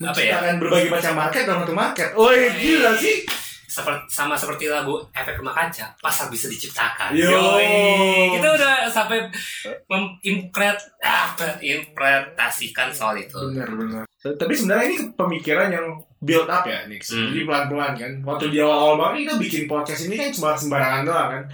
apa 0.01 0.17
ya? 0.17 0.41
Menciptakan 0.41 0.55
berbagai 0.57 0.89
macam 0.89 1.13
market 1.15 1.43
dalam 1.45 1.61
satu 1.61 1.75
market. 1.77 2.09
Woi, 2.17 2.41
gila 2.57 2.93
sih. 2.97 3.17
Seperti 3.70 4.11
sama 4.11 4.35
seperti 4.35 4.66
lagu 4.66 4.98
efek 5.14 5.38
rumah 5.38 5.54
kaca 5.54 5.94
pasar 6.02 6.26
bisa 6.26 6.50
diciptakan 6.50 7.14
Yo. 7.14 7.30
Yoi. 7.30 8.35
kita 8.35 8.48
udah 8.59 8.74
sampai 8.90 9.30
mengimpret 9.87 10.74
ah, 11.06 11.30
interpretasikan 11.62 12.90
soal 12.90 13.14
itu 13.14 13.38
Bener, 13.38 13.70
bener. 13.70 14.04
Tapi 14.20 14.52
sebenarnya 14.52 14.85
ini 14.92 14.98
pemikiran 15.16 15.68
yang 15.72 15.87
build 16.20 16.44
up 16.44 16.68
ya, 16.68 16.85
Nix. 16.85 17.16
Hmm. 17.16 17.33
Jadi 17.33 17.48
pelan-pelan 17.48 17.92
kan. 17.96 18.12
Waktu 18.20 18.52
di 18.52 18.59
awal-awal 18.61 18.96
banget 19.00 19.16
kita 19.24 19.35
bikin 19.40 19.62
podcast 19.64 20.04
ini 20.04 20.20
kan 20.20 20.28
cuma 20.28 20.52
sembarangan 20.52 21.02
doang 21.09 21.28
kan. 21.33 21.44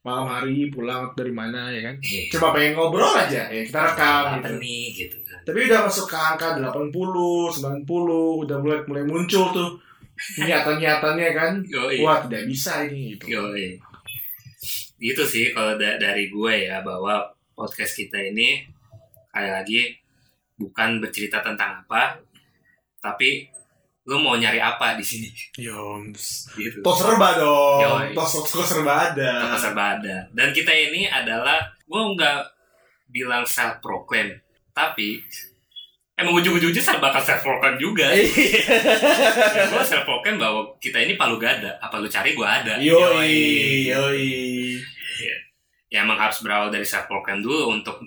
Malam 0.00 0.24
hari 0.24 0.72
pulang 0.72 1.12
dari 1.12 1.28
mana 1.36 1.68
ya 1.68 1.92
kan. 1.92 2.00
Iya. 2.00 2.32
Cuma 2.32 2.56
pengen 2.56 2.80
ngobrol 2.80 3.12
aja 3.12 3.52
ya 3.52 3.60
kita 3.60 3.76
rekam 3.92 4.40
gitu. 4.40 4.52
nih 4.56 4.84
gitu 4.96 5.16
kan 5.20 5.38
Tapi 5.44 5.58
udah 5.68 5.80
masuk 5.84 6.06
ke 6.08 6.16
angka 6.16 6.48
80, 6.56 6.96
90, 7.84 8.44
udah 8.48 8.56
mulai 8.56 8.78
mulai 8.88 9.04
muncul 9.04 9.44
tuh 9.52 9.68
niatan-niatannya 10.38 11.28
kan. 11.32 11.52
Yoi. 11.64 12.02
Wah, 12.02 12.24
tidak 12.26 12.44
bisa 12.46 12.84
ini 12.84 13.14
gitu. 13.14 13.38
Yoi. 13.38 13.78
Gitu 14.98 15.22
sih 15.22 15.54
kalau 15.54 15.78
da- 15.78 15.96
dari 15.96 16.26
gue 16.28 16.54
ya 16.66 16.82
bahwa 16.82 17.22
podcast 17.54 17.94
kita 17.94 18.18
ini 18.18 18.66
kayak 19.30 19.62
lagi 19.62 19.94
bukan 20.58 20.98
bercerita 20.98 21.38
tentang 21.38 21.86
apa, 21.86 22.18
tapi 22.98 23.46
lu 24.08 24.18
mau 24.18 24.34
nyari 24.34 24.56
apa 24.56 24.96
di 24.96 25.04
sini 25.04 25.28
Yoms. 25.60 26.50
gitu. 26.56 26.80
Tos 26.80 26.98
serba 26.98 27.36
dong. 27.36 27.78
Yoi. 27.84 28.06
Tos 28.16 28.42
tos 28.42 28.66
serba 28.66 29.12
ada. 29.12 29.46
Toko 29.46 29.56
serba 29.60 29.84
ada. 30.00 30.16
Dan 30.32 30.50
kita 30.50 30.72
ini 30.72 31.06
adalah 31.06 31.60
gue 31.84 32.02
nggak 32.16 32.40
bilang 33.08 33.44
self 33.44 33.78
proclaim, 33.78 34.34
tapi 34.72 35.22
emang 36.18 36.34
ujung-ujungnya 36.34 36.82
saya 36.82 36.98
bakal 36.98 37.22
self 37.22 37.40
proclaim 37.40 37.78
juga. 37.78 38.10
ya, 38.10 39.64
gue 39.64 39.82
self 39.86 40.02
proclaim 40.02 40.36
bahwa 40.36 40.74
kita 40.76 40.98
ini 40.98 41.14
palu 41.14 41.38
gada. 41.38 41.78
Apa 41.78 42.02
lu 42.02 42.10
cari 42.10 42.34
gue 42.34 42.44
ada. 42.44 42.74
Yoi, 42.82 43.86
yoi. 43.86 44.26
Ya 45.88 46.04
emang 46.04 46.20
harus 46.20 46.42
berawal 46.42 46.68
dari 46.68 46.84
self 46.84 47.06
proclaim 47.06 47.40
dulu 47.40 47.78
untuk 47.78 48.02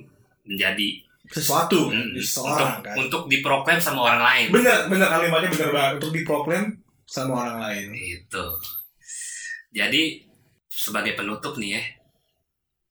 menjadi 0.45 1.08
Sesuatu 1.32 1.88
Hmm, 1.88 2.12
untuk 2.12 2.67
kan. 2.84 2.91
untuk 3.00 3.21
diproklaim 3.32 3.80
sama 3.80 4.04
orang 4.04 4.19
lain. 4.19 4.47
Bener, 4.52 4.91
bener 4.91 5.08
kalimatnya 5.08 5.47
bener 5.47 5.69
banget 5.71 5.93
untuk 6.04 6.12
diproklaim 6.12 6.65
sama 7.08 7.47
orang 7.47 7.58
lain. 7.63 7.88
Gitu. 7.95 8.45
Jadi 9.71 10.28
sebagai 10.67 11.15
penutup 11.15 11.56
nih 11.56 11.80
ya, 11.80 11.84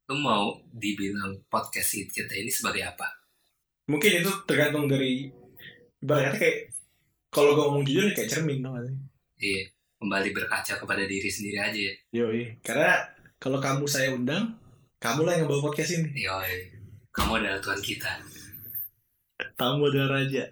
lu 0.08 0.16
mau 0.16 0.56
dibilang 0.72 1.36
podcast 1.52 2.00
kita 2.08 2.32
ini 2.32 2.48
sebagai 2.48 2.80
apa? 2.80 3.19
Mungkin 3.90 4.22
itu 4.22 4.30
tergantung 4.46 4.86
dari 4.86 5.26
ibaratnya 5.98 6.38
kayak 6.38 6.70
kalau 7.26 7.58
gue 7.58 7.64
ngomong 7.66 7.82
jujur 7.82 8.06
kayak 8.14 8.30
cermin 8.30 8.62
sih? 8.62 8.94
Iya, 9.42 9.62
kembali 9.98 10.30
berkaca 10.30 10.78
kepada 10.78 11.02
diri 11.10 11.26
sendiri 11.26 11.58
aja 11.58 11.80
ya. 11.90 11.94
Yoi. 12.22 12.62
Karena 12.62 13.02
kalau 13.42 13.58
kamu 13.58 13.90
saya 13.90 14.14
undang, 14.14 14.54
kamu 15.02 15.26
lah 15.26 15.34
yang 15.34 15.50
bawa 15.50 15.66
podcast 15.66 15.98
ini. 15.98 16.22
Yoi, 16.22 16.70
kamu 17.10 17.42
adalah 17.42 17.58
Tuhan 17.58 17.82
kita. 17.82 18.12
Kamu 19.58 19.90
adalah 19.90 20.22
raja. 20.22 20.46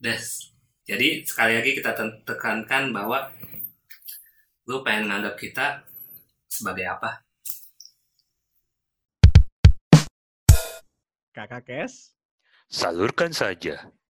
Des. 0.00 0.24
Jadi 0.88 1.28
sekali 1.28 1.60
lagi 1.60 1.76
kita 1.76 1.92
tekankan 2.24 2.88
bahwa 2.88 3.28
lu 4.64 4.80
pengen 4.80 5.12
nganggap 5.12 5.36
kita 5.36 5.84
sebagai 6.48 6.88
apa? 6.88 7.20
Kakak 11.32 11.64
Kes, 11.64 12.11
Salurkan 12.72 13.36
saja. 13.36 13.92